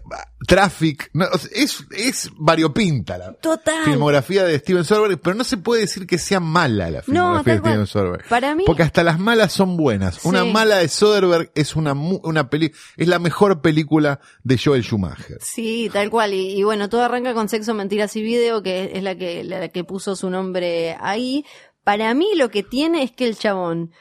[0.47, 1.09] Traffic.
[1.13, 3.83] No, es, es variopinta la Total.
[3.85, 7.59] filmografía de Steven Soderbergh, pero no se puede decir que sea mala la filmografía de
[7.59, 7.87] Steven.
[7.87, 8.27] Soderbergh.
[8.27, 10.23] Para mí- Porque hasta las malas son buenas.
[10.25, 15.37] Una mala de Soderbergh es una, una peli, es la mejor película de Joel Schumacher.
[15.41, 16.33] Sí, tal cual.
[16.33, 19.67] Y, y bueno, todo arranca con Sexo, Mentiras y Video, que es la que, la
[19.69, 21.45] que puso su nombre ahí.
[21.83, 23.91] Para mí lo que tiene es que el chabón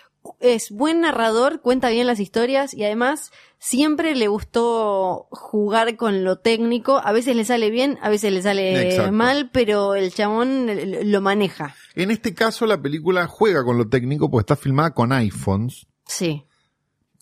[0.41, 6.39] es buen narrador, cuenta bien las historias y además siempre le gustó jugar con lo
[6.39, 7.01] técnico.
[7.03, 9.13] A veces le sale bien, a veces le sale Exacto.
[9.13, 10.67] mal, pero el chabón
[11.11, 11.75] lo maneja.
[11.95, 16.45] En este caso, la película juega con lo técnico porque está filmada con iPhones Sí.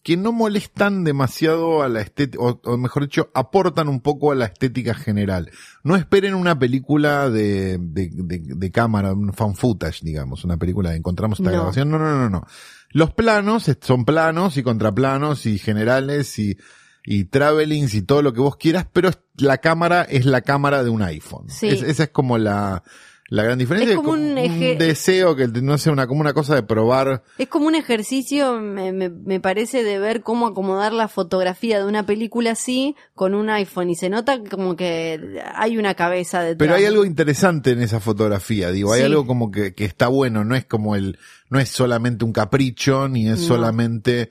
[0.07, 4.37] Que no molestan demasiado a la estética, o, o mejor dicho, aportan un poco a
[4.37, 5.51] la estética general.
[5.83, 10.91] No esperen una película de, de, de, de cámara, un fan footage, digamos, una película
[10.91, 11.57] de encontramos esta No.
[11.57, 11.91] grabación.
[11.91, 12.47] No, no, no, no.
[12.91, 16.57] Los planos son planos y contraplanos y generales y,
[17.05, 20.91] y travelings y todo lo que vos quieras, pero la cámara es la cámara de
[20.91, 21.47] un iPhone.
[21.51, 21.67] Sí.
[21.67, 22.85] Es- esa es como la,
[23.29, 23.91] la gran diferencia.
[23.91, 27.49] Es como un eje- deseo que no sea una, como una cosa de probar Es
[27.49, 32.07] como un ejercicio, me, me, me parece, de ver cómo acomodar la fotografía de una
[32.07, 33.91] película así con un iPhone.
[33.91, 36.59] Y se nota como que hay una cabeza detrás.
[36.59, 39.07] Pero hay algo interesante en esa fotografía, digo, hay Sí.
[39.07, 41.19] algo como que, que está bueno, no es como el,
[41.51, 43.47] no es solamente un capricho, ni es No.
[43.49, 44.31] solamente,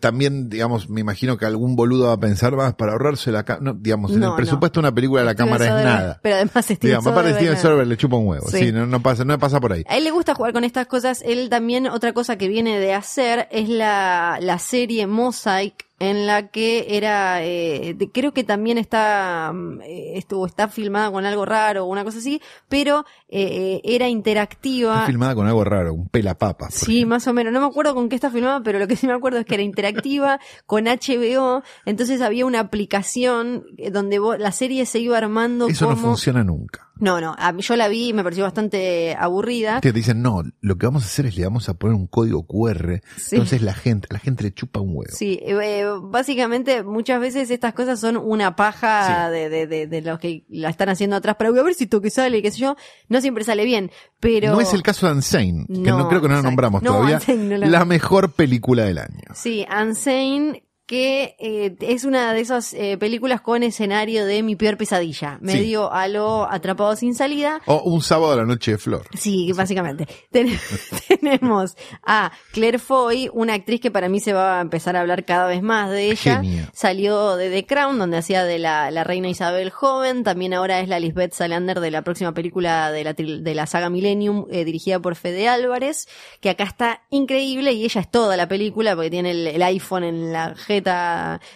[0.00, 3.72] también, digamos, me imagino que algún boludo va a pensar más para ahorrarse la cámara,
[3.72, 4.36] no, digamos, en No, el no.
[4.36, 6.20] presupuesto de una película la Steven cámara es nada.
[6.22, 7.56] Pero además Steven Digamos, aparte Steven.
[7.58, 8.58] Soderbergh le chupa un huevo, Sí.
[8.58, 9.84] sí, no, no pasa, no pasa por ahí.
[9.88, 11.22] A él le gusta jugar con estas cosas.
[11.24, 16.48] Él también, otra cosa que viene de hacer es la, la serie Mosaic en la
[16.48, 21.44] que era, eh, de- creo que también está, mm, eh, estuvo, está filmada con algo
[21.44, 24.94] raro o una cosa así, pero eh, eh, era interactiva.
[24.94, 26.72] Está filmada con algo raro, un pelapapas.
[26.74, 27.16] por Sí, ejemplo.
[27.16, 27.52] más o menos.
[27.52, 29.54] No me acuerdo con qué está filmada, pero lo que sí me acuerdo es que
[29.54, 31.62] era interactiva con HBO.
[31.84, 36.44] Entonces había una aplicación eh, donde vos- la serie se iba armando Eso no funciona
[36.44, 36.87] nunca.
[37.00, 37.34] No, no.
[37.38, 39.80] a mí- yo la vi y me pareció bastante aburrida.
[39.80, 42.46] Te dicen, no, lo que vamos a hacer es le vamos a poner un código
[42.46, 43.00] QR.
[43.16, 43.36] Sí.
[43.36, 45.12] Entonces la gente, la gente le chupa un huevo.
[45.14, 49.32] Sí, eh, eh, básicamente muchas veces estas cosas son una paja Sí.
[49.32, 51.84] de, de, de, de los que la están haciendo atrás para voy a ver si
[51.84, 52.76] esto que sale, qué sé yo,
[53.08, 53.90] no siempre sale bien,
[54.20, 54.52] pero...
[54.52, 56.42] No es el caso de Unsane, que no, No, creo que no la exacto.
[56.50, 57.20] nombramos No, todavía.
[57.28, 59.22] No la- La mejor película del año.
[59.34, 64.78] Sí, Unsane, que eh, es una de esas eh, películas con escenario de mi peor
[64.78, 67.60] pesadilla, medio a lo atrapado sin salida.
[67.66, 69.04] O Un sábado a la noche de flor.
[69.14, 70.08] Sí, básicamente.
[70.32, 70.58] Ten-
[71.20, 71.76] tenemos
[72.06, 75.46] a Claire Foy, una actriz que para mí se va a empezar a hablar cada
[75.46, 76.36] vez más de ella.
[76.36, 76.70] Genia.
[76.72, 80.24] Salió de The Crown, donde hacía de la, la reina Isabel joven.
[80.24, 83.90] También ahora es la Lisbeth Salander de la próxima película de la, de la saga
[83.90, 86.08] Millennium, eh, dirigida por Fede Álvarez,
[86.40, 90.04] que acá está increíble y ella es toda la película porque tiene el, el iPhone
[90.04, 90.54] en la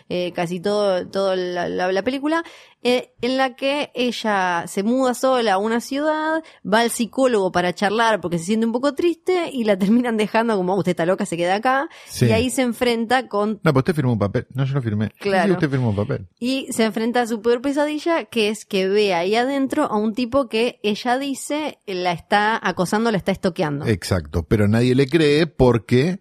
[0.09, 2.43] eh, casi todo, todo la, la- la película.
[2.85, 7.73] eh, en la que ella se muda sola a una ciudad, va al psicólogo para
[7.73, 11.07] charlar porque se siente un poco triste y la terminan dejando como "Oh, usted está
[11.07, 12.27] loca, se queda acá Sí.
[12.27, 14.49] y ahí se enfrenta con No, pues usted firmó un papel.
[14.55, 15.11] No, yo no firmé.
[15.21, 15.47] Claro.
[15.47, 16.27] Sí, usted firmó un papel.
[16.41, 20.13] y se enfrenta a su peor pesadilla, que es que ve ahí adentro a un
[20.15, 23.87] tipo que ella dice la está acosando, la está estoqueando.
[23.87, 24.43] Exacto.
[24.49, 26.19] Pero nadie le cree porque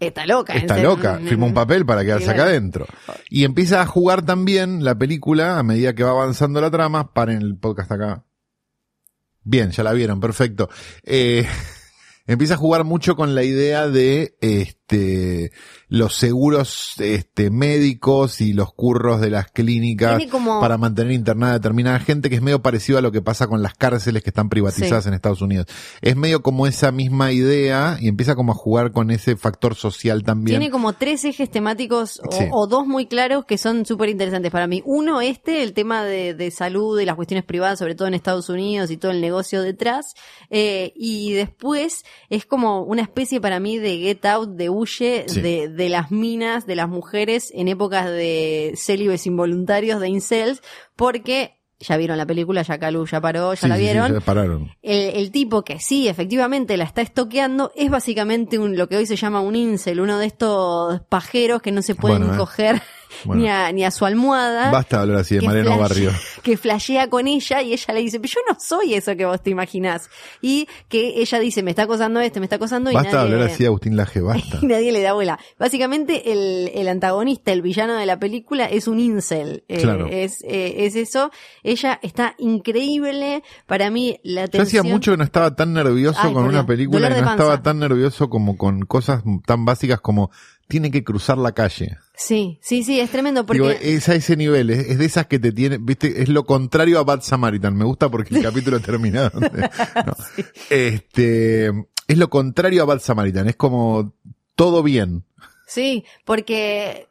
[0.00, 0.54] está loca.
[0.54, 1.18] está loca.
[1.24, 2.86] Firmó un papel para quedarse acá adentro.
[3.28, 7.12] Y empieza a jugar también la película a medida que va avanzando la trama.
[7.12, 8.24] Paren el podcast acá.
[9.42, 10.70] Bien, ya la vieron, perfecto.
[11.02, 11.46] Eh,
[12.26, 15.52] empieza a jugar mucho con la idea de este
[15.88, 21.98] los seguros este médicos y los curros de las clínicas como- para mantener internada determinada
[22.00, 25.04] gente que es medio parecido a lo que pasa con las cárceles que están privatizadas
[25.04, 25.08] Sí.
[25.08, 25.66] en Estados Unidos.
[26.00, 30.22] Es medio como esa misma idea y empieza como a jugar con ese factor social
[30.22, 30.58] también.
[30.58, 32.44] Tiene como tres ejes temáticos o, Sí.
[32.50, 34.82] o dos muy claros que son súper interesantes para mí.
[34.84, 38.48] Uno, este, el tema de, de salud y las cuestiones privadas, sobre todo en Estados
[38.48, 40.14] Unidos y todo el negocio detrás.
[40.50, 45.40] Eh, y después es como una especie para mí de get out, de huye Sí.
[45.40, 50.62] de, de las minas, de las mujeres en épocas de célibes involuntarios, de incels,
[50.96, 54.12] porque ya vieron la película, ya Calu ya paró, ya Sí, la sí, vieron.
[54.14, 54.70] ya pararon.
[54.80, 59.06] El, el tipo que sí, efectivamente la está estoqueando, es básicamente un, lo que hoy
[59.06, 62.36] se llama un incel, uno de estos pajeros que no se pueden Bueno, eh.
[63.24, 63.42] Bueno.
[63.42, 64.70] ni, a, ni a su almohada.
[64.70, 66.10] Basta hablar así de que Mariano Barrio.
[66.42, 69.42] Que flashea con ella y ella le dice, pero yo no soy eso que vos
[69.42, 70.10] te imaginás.
[70.42, 73.32] Y que ella dice, me está acosando este, me está acosando y Basta nadie...
[73.34, 74.58] hablar así de Agustín Laje, basta.
[74.62, 75.38] y nadie le da bola.
[75.58, 79.64] Básicamente el, el antagonista, el villano de la película es un incel.
[79.68, 80.06] Eh, Claro.
[80.10, 81.30] es, eh, es eso.
[81.62, 83.42] Ella está increíble.
[83.66, 84.80] Para mí la Yo atención...
[84.80, 87.32] hacía mucho que no estaba tan nervioso Ay, con una película de no panza.
[87.44, 90.30] estaba tan nervioso como con cosas tan básicas como
[90.68, 91.98] tiene que cruzar la calle.
[92.16, 93.62] Sí, sí, sí, es tremendo porque...
[93.62, 96.44] Digo, es a ese nivel, es, es de esas que te tiene, viste, es lo
[96.44, 97.76] contrario a Bad Samaritan.
[97.76, 99.70] Me gusta porque el capítulo termina donde,
[100.06, 100.14] no.
[100.70, 104.14] Este, es lo contrario a Bad Samaritan, es como
[104.54, 105.24] todo bien.
[105.66, 107.08] Sí, porque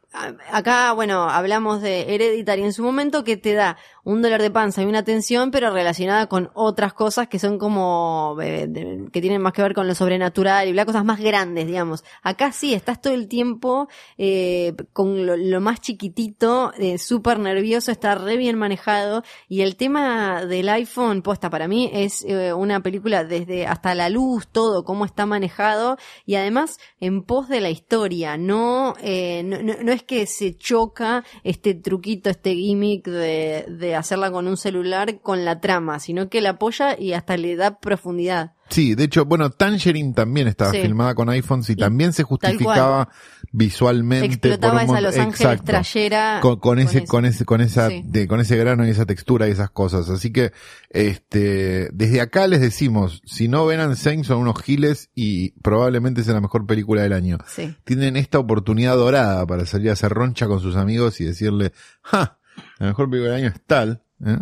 [0.52, 4.82] acá, bueno, hablamos de Hereditary en su momento que te da un dolor de panza
[4.82, 8.68] y una tensión, pero relacionada con otras cosas que son como, eh,
[9.12, 12.04] que tienen más que ver con lo sobrenatural y bla, cosas más grandes, digamos.
[12.22, 13.88] Acá sí, estás todo el tiempo
[14.18, 19.76] eh, con lo, lo más chiquitito, eh, súper nervioso, está re bien manejado y el
[19.76, 24.84] tema del iPhone, posta, para mí es eh, una película desde hasta la luz, todo,
[24.84, 25.96] cómo está manejado
[26.26, 30.56] y además en pos de la historia, no, eh, no, no- no es que se
[30.56, 36.28] choca este truquito, este gimmick de, de hacerla con un celular con la trama, sino
[36.28, 38.52] que la apoya y hasta le da profundidad.
[38.70, 40.80] Sí, de hecho, bueno, Tangerine también estaba Sí.
[40.80, 43.10] filmada con iPhones y, Y también se justificaba
[43.52, 44.26] visualmente.
[44.26, 45.64] Explotaba por un esa Los Ángeles Exacto.
[45.64, 46.38] trayera.
[46.40, 48.02] con, con ese, con ese, con esa, Sí.
[48.06, 50.08] de, con ese grano y esa textura y esas cosas.
[50.08, 50.52] Así que,
[50.88, 56.32] este, desde acá les decimos, si no ven Unsane son unos giles y probablemente sea
[56.34, 57.38] la mejor película del año.
[57.46, 57.76] Sí.
[57.84, 61.72] Tienen esta oportunidad dorada para salir a hacer roncha con sus amigos y decirle,
[62.02, 62.38] ja,
[62.78, 64.38] la mejor película del año es tal, ¿eh?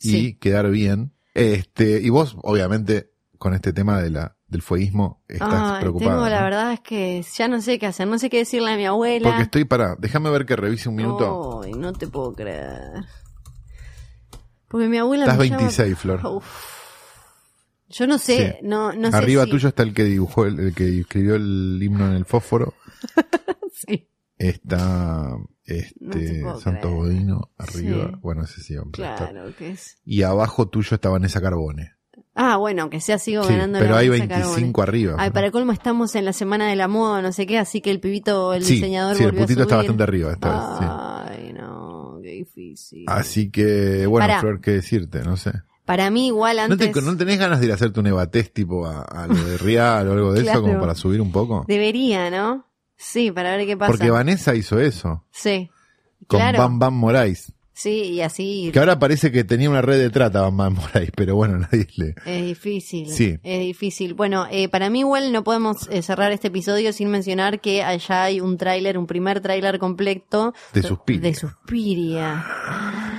[0.00, 0.34] y Sí.
[0.34, 1.12] quedar bien.
[1.34, 6.10] Este, y vos, obviamente, con este tema de la, del fueguismo, estás Ay, preocupada.
[6.12, 6.44] tengo, la ¿no?
[6.44, 9.28] verdad es que ya no sé qué hacer, no sé qué decirle a mi abuela.
[9.28, 11.62] Porque estoy para, déjame ver que revise un minuto.
[11.62, 12.80] Ay, no te puedo creer.
[14.68, 16.26] Porque mi abuela Estás me llama- 26, Flor.
[16.26, 16.46] Uf.
[17.88, 18.66] Yo no sé, Sí.
[18.66, 21.78] no, no sé Arriba si- tuyo está el que dibujó, el, el que escribió el
[21.80, 22.74] himno en el fósforo.
[23.72, 24.08] Sí.
[24.38, 24.76] Está
[25.36, 26.96] No Este, puedo Santos creer.
[26.96, 28.08] Bodino, arriba.
[28.12, 28.18] Sí.
[28.22, 29.02] Bueno, ese sí, hombre.
[29.02, 29.98] Claro que es.
[30.04, 31.92] Y abajo tuyo está Vanessa Carbone.
[32.34, 35.14] Ah, bueno, aunque sea sigo Sí, ganando pero la hay Vanessa 25 arriba.
[35.18, 37.90] Ay, para colmo estamos en la semana de la moda, no sé qué, así que
[37.90, 40.78] el pibito, el sí, diseñador sí, el a putito está bastante arriba esta vez.
[40.78, 40.84] sí.
[41.46, 43.04] Ay, no, qué difícil.
[43.06, 44.40] Así que, bueno, Pará.
[44.40, 45.52] Flor, qué decirte, no sé.
[45.86, 48.52] Para mí igual ¿No, antes te, ¿No tenés ganas de ir a hacerte un evatest
[48.52, 51.64] tipo a, a lo de Real o algo de eso como para subir un poco?
[51.66, 52.66] debería, ¿no?
[52.96, 53.92] Sí, para ver qué pasa.
[53.92, 55.70] Porque Vanessa hizo eso Sí.
[56.26, 56.58] con Claro.
[56.58, 57.52] Bam Bam Morais.
[57.78, 61.10] Sí, y así Que ahora parece que tenía una red de trata Bam Bam Morais,
[61.14, 62.14] pero bueno, nadie le...
[62.24, 63.10] es difícil.
[63.10, 63.38] Sí.
[63.42, 64.14] Es difícil.
[64.14, 68.24] Bueno, eh, para mí igual no podemos eh, cerrar este episodio sin mencionar que allá
[68.24, 71.20] hay un tráiler, un primer tráiler completo De Suspiria.
[71.20, 72.46] de Suspiria.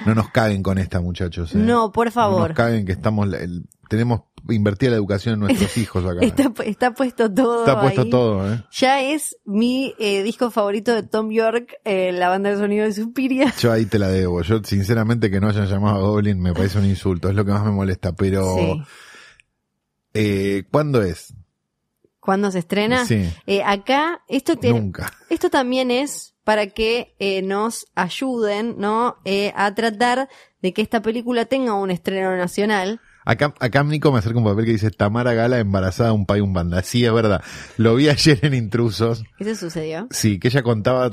[0.07, 1.53] No nos caguen con esta, muchachos.
[1.53, 1.57] ¿eh?
[1.59, 2.49] No, por No favor.
[2.49, 3.32] nos caguen que estamos...
[3.34, 4.21] el- tenemos
[4.55, 6.19] invertida la educación en nuestros hijos acá.
[6.25, 7.59] Está, pu- está puesto todo.
[7.65, 8.09] Está puesto ahí.
[8.09, 8.63] todo, ¿eh?
[8.71, 12.93] Ya es mi eh, disco favorito de Tom York, eh, la banda de sonido de
[12.93, 13.53] Suspiria.
[13.59, 14.41] Yo ahí te la debo.
[14.43, 17.29] Yo, sinceramente, que no hayan llamado a Goblin me parece un insulto.
[17.29, 18.13] Es lo que más me molesta.
[18.13, 18.81] Pero, Sí.
[20.13, 21.33] eh, ¿cuándo es?
[22.19, 23.05] ¿Cuándo se estrena?
[23.05, 25.13] Sí, Eh, acá, esto tiene, nunca.
[25.29, 29.15] Esto también es para que eh, nos ayuden, ¿no?
[29.25, 30.27] Eh, a tratar
[30.61, 32.99] de que esta película tenga un estreno nacional.
[33.30, 36.53] Acá, acá Nico me acerca un papel que dice Tamara Gala embarazada un pay un
[36.53, 36.82] banda.
[36.82, 37.43] Sí, es verdad.
[37.75, 39.25] Lo vi ayer en Intrusos.
[39.38, 40.07] ¿Qué se sucedió?
[40.11, 41.11] Sí, que ella contaba,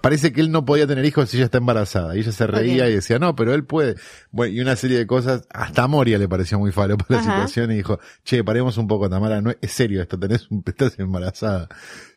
[0.00, 2.16] parece que él no podía tener hijos si ella está embarazada.
[2.16, 3.94] Y ella se reía y decía, no, pero él puede.
[4.32, 7.22] Bueno, y una serie de cosas, hasta a Moria le pareció muy falo por la
[7.22, 10.98] situación y dijo, che, paremos un poco, Tamara, no es serio esto, tenés un, estás
[10.98, 11.68] embarazada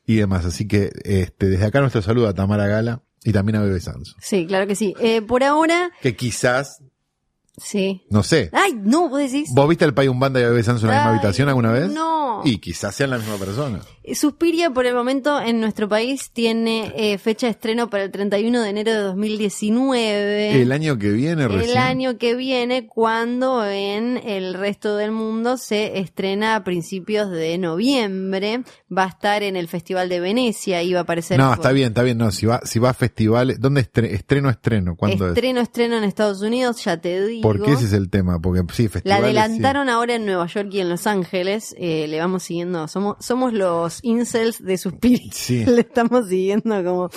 [0.08, 0.46] y demás.
[0.46, 4.16] Así que, este, desde acá nuestro saludo a Tamara Gala y también a Bebe Sanso.
[4.20, 4.96] Sí, claro que sí.
[5.00, 6.82] Eh, por ahora, Que quizás,
[7.58, 8.03] sí.
[8.10, 9.49] no sé, Ay, no, vos decís.
[9.53, 11.47] ¿vos viste al Pay un banda y a Bebe Sanso en la misma Ay, habitación
[11.49, 11.89] alguna vez?
[11.91, 12.41] No.
[12.43, 13.80] Y quizás sean la misma persona.
[14.14, 18.62] Suspiria por el momento en nuestro país tiene eh, fecha de estreno para el 31
[18.62, 20.62] de enero de 2019.
[20.62, 21.72] El año que viene recién.
[21.72, 27.58] El año que viene, cuando en el resto del mundo se estrena a principios de
[27.58, 28.64] noviembre,
[28.95, 31.38] va a estar en el Festival de Venecia y va a aparecer.
[31.39, 32.18] No, por- está bien, está bien.
[32.18, 34.95] No, si va, si va a festivales, ¿dónde estre- estreno, estreno?
[34.95, 35.32] ¿Cuándo es?
[35.32, 37.45] Estreno, estreno en Estados Unidos, ya te digo.
[37.48, 39.24] Porque ese es el tema, porque sí, La festivales.
[39.24, 41.76] adelantaron ahora en Nueva York y en Los Ángeles.
[41.78, 42.88] eh, le vamos siguiendo.
[42.88, 45.32] Somos, somos los incels de Suspiria.
[45.32, 45.66] Sí.
[45.66, 47.10] le estamos siguiendo como.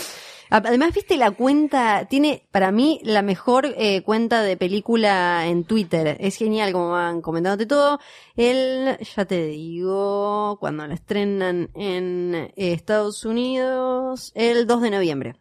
[0.51, 6.17] Además, viste la cuenta, tiene para mí la mejor eh, cuenta de película en Twitter.
[6.21, 7.99] Es genial como van comentándote todo.
[8.35, 15.35] El, ya te digo, cuando la estrenan en eh, Estados Unidos, el 2 de noviembre.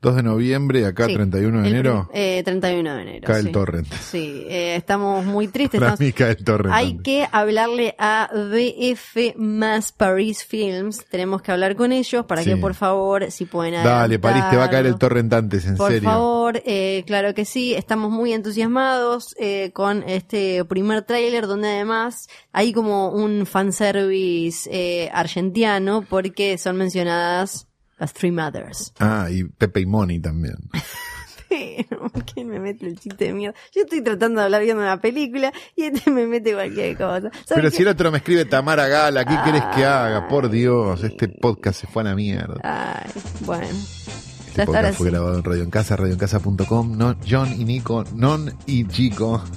[0.00, 3.26] 2 de noviembre, acá Sí, 31 de el enero, eh, 31 de enero.
[3.26, 3.46] cae sí.
[3.48, 3.92] el torrent.
[3.94, 5.80] Sí, eh, estamos muy tristes.
[5.80, 6.72] Para mí cae el torrent.
[6.72, 11.04] hay que hablarle a BF más Paris Films.
[11.10, 12.50] Tenemos que hablar con ellos para Sí.
[12.50, 15.76] que por favor, si pueden Dale, París, te va a caer el torrent antes, en
[15.76, 16.08] Por serio.
[16.08, 22.28] favor, eh, claro que sí, estamos muy entusiasmados eh, con este primer tráiler donde además
[22.52, 27.67] hay como un fanservice eh, argentino porque son mencionadas
[27.98, 28.92] las Three Mothers.
[28.98, 30.56] Ah, y Pepe y Moni también.
[31.48, 33.56] Pero, ¿quién me mete el chiste de mierda?
[33.74, 37.30] Yo estoy tratando de hablar viendo una película y este me mete cualquier cosa.
[37.32, 37.76] ¿Sabes Pero qué?
[37.76, 40.28] si el otro me escribe Tamara Gala, ¿qué querés que haga?
[40.28, 42.60] Por Dios, este podcast se fue a la mierda.
[42.62, 43.10] Ay,
[43.46, 43.66] bueno.
[43.66, 45.10] Este podcast fue así.
[45.10, 49.42] grabado en Radio en Casa, radioencasa.com, no, John y Nico, Non y Chico.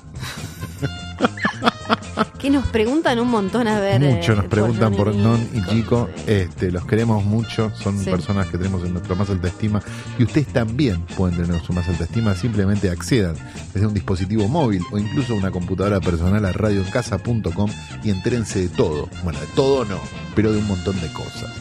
[2.39, 3.99] Que nos preguntan un montón a ver.
[4.01, 6.09] Mucho eh, nos preguntan por Non y Chico.
[6.25, 7.71] Este, los queremos mucho.
[7.75, 8.09] Son Sí.
[8.09, 9.81] personas que tenemos en nuestra más alta estima.
[10.17, 12.33] Y ustedes también pueden tener su más alta estima.
[12.35, 13.35] Simplemente accedan
[13.73, 17.69] desde un dispositivo móvil o incluso una computadora personal a radioencasa.com
[18.03, 19.07] y entérense de todo.
[19.23, 19.99] Bueno, de todo no,
[20.35, 21.51] pero de un montón de cosas.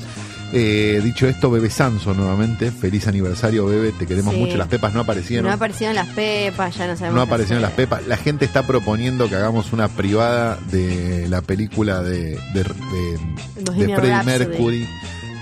[0.53, 2.71] Eh, dicho esto, Bebe Sanso nuevamente.
[2.73, 3.93] Feliz aniversario, Bebe.
[3.93, 4.41] Te queremos Sí.
[4.41, 4.57] mucho.
[4.57, 5.47] Las pepas no aparecieron.
[5.47, 7.17] No aparecieron las pepas, ya no sabemos.
[7.17, 8.07] No aparecieron las pepas.
[8.07, 13.65] La gente está proponiendo que hagamos una privada de la película de, de, de, de
[13.65, 14.25] Bohemian Freddie.
[14.25, 14.89] Mercury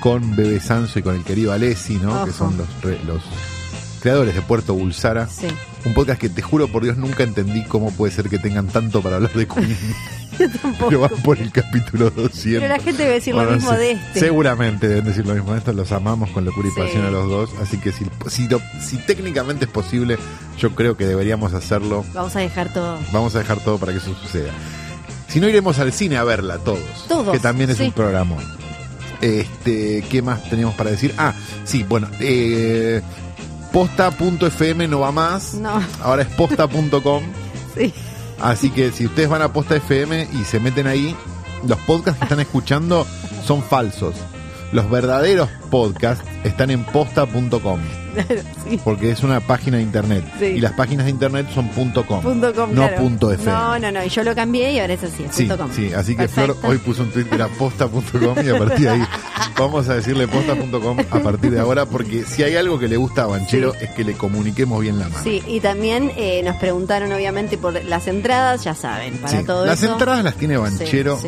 [0.00, 2.24] con Bebe Sanso y con el querido Alessi, ¿no?
[2.24, 2.68] Que son los,
[3.06, 3.22] los
[3.98, 5.28] creadores de Puerto Bulsara.
[5.28, 5.46] Sí.
[5.84, 9.00] Un podcast que te juro por Dios nunca entendí cómo puede ser que tengan tanto
[9.02, 9.76] para hablar de Queen.
[10.38, 10.88] Yo tampoco.
[10.88, 12.62] Pero van por el capítulo 200.
[12.62, 14.20] Pero la gente debe decir Bueno, lo mismo de este.
[14.20, 15.72] Seguramente deben decir lo mismo de esto.
[15.72, 16.80] Los amamos con locura y Sí.
[16.80, 17.50] pasión a los dos.
[17.60, 20.16] Así que si, si, lo- si técnicamente es posible,
[20.58, 22.04] yo creo que deberíamos hacerlo.
[22.14, 22.98] Vamos a dejar todo.
[23.12, 24.52] Vamos a dejar todo para que eso suceda.
[25.28, 26.80] Si no, iremos al cine a verla todos.
[27.08, 27.84] Todos, Que también es sí.
[27.84, 28.36] un programa.
[29.20, 31.12] Este, ¿qué más teníamos para decir?
[31.18, 31.34] Ah,
[31.64, 33.02] sí, bueno, eh,
[33.72, 35.54] posta.fm no va más.
[35.54, 37.22] No, Ahora es posta.com.
[37.76, 37.92] sí.
[38.40, 41.16] Así que si ustedes van a Posta FM y se meten ahí,
[41.66, 43.04] los podcasts que están escuchando
[43.44, 44.14] son falsos.
[44.72, 47.80] Los verdaderos podcasts están en posta.com.
[48.68, 48.80] sí.
[48.84, 50.24] Porque es una página de internet.
[50.38, 50.44] Sí.
[50.46, 52.20] Y las páginas de internet son punto .com.
[52.20, 52.96] Punto com, no claro.
[53.02, 53.44] punto .fm.
[53.50, 54.04] No, no, no.
[54.04, 55.72] Y yo lo cambié y ahora es así, es Sí, punto com.
[55.72, 56.54] sí, así que Perfecto.
[56.56, 59.02] Flor hoy puso un tweet que era posta.com y a partir de ahí
[59.56, 63.22] vamos a decirle posta.com a partir de ahora porque si hay algo que le gusta
[63.22, 65.22] a Banchero es que le comuniquemos bien la mano.
[65.22, 69.82] Sí, y también eh, nos preguntaron obviamente por las entradas, ya saben, para todo Las
[69.82, 69.92] eso.
[69.92, 71.18] entradas las tiene Banchero.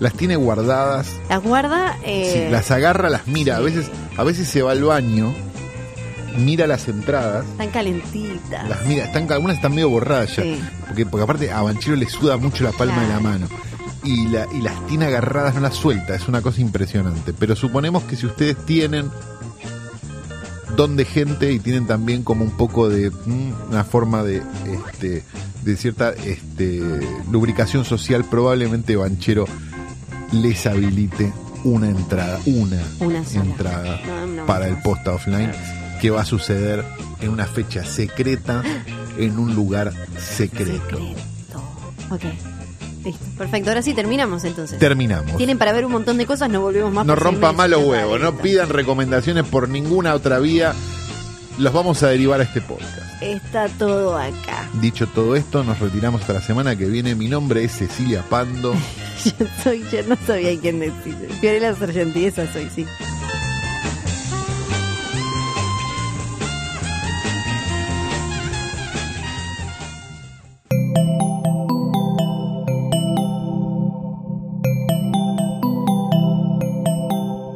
[0.00, 1.96] Las tiene guardadas, Las guarda.
[2.04, 5.34] Eh, sí, las agarra, las mira, a veces, a veces se va al baño,
[6.38, 8.68] mira las entradas, Están calentitas.
[8.68, 10.60] las mira, están, algunas están medio borradas ya, Sí.
[10.86, 13.46] porque, porque aparte a Banchero le suda mucho la palma de la mano.
[14.04, 17.32] Y, la, y las tiene agarradas, no las suelta, es una cosa impresionante.
[17.36, 19.10] Pero suponemos que si ustedes tienen
[20.76, 24.42] don de gente y tienen también como un poco de mm, una forma de
[24.86, 25.24] este
[25.62, 26.80] de cierta este
[27.32, 29.46] lubricación social probablemente Banchero
[30.32, 31.32] les habilite
[31.64, 32.80] una entrada una,
[33.34, 34.76] entrada No, no, para no.
[34.76, 35.50] el posta offline
[36.00, 36.84] que va a suceder
[37.20, 38.62] en una fecha secreta
[39.18, 40.98] en un lugar secreto.
[40.98, 41.14] Secreto.
[42.10, 42.22] Ok.
[43.04, 43.24] Listo.
[43.36, 43.70] Perfecto.
[43.70, 44.78] Ahora sí terminamos entonces.
[44.78, 45.36] Terminamos.
[45.36, 47.06] Tienen para ver un montón de cosas, no volvemos más.
[47.06, 50.74] No rompa malos huevos, no pidan recomendaciones por ninguna otra vía.
[51.58, 53.20] Los vamos a derivar a este podcast.
[53.20, 54.68] Está todo acá.
[54.80, 57.16] Dicho todo esto, nos retiramos hasta la semana que viene.
[57.16, 58.74] Mi nombre es Cecilia Pando.
[59.24, 61.16] Yo soy, yo no sabía quién decir.
[61.40, 62.86] Fiorella Sargenti, esa soy, sí.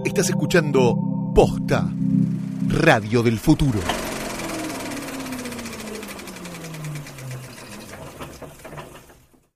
[0.05, 0.96] Estás escuchando
[1.34, 1.88] Posta,
[2.72, 4.01] Radio del Futuro.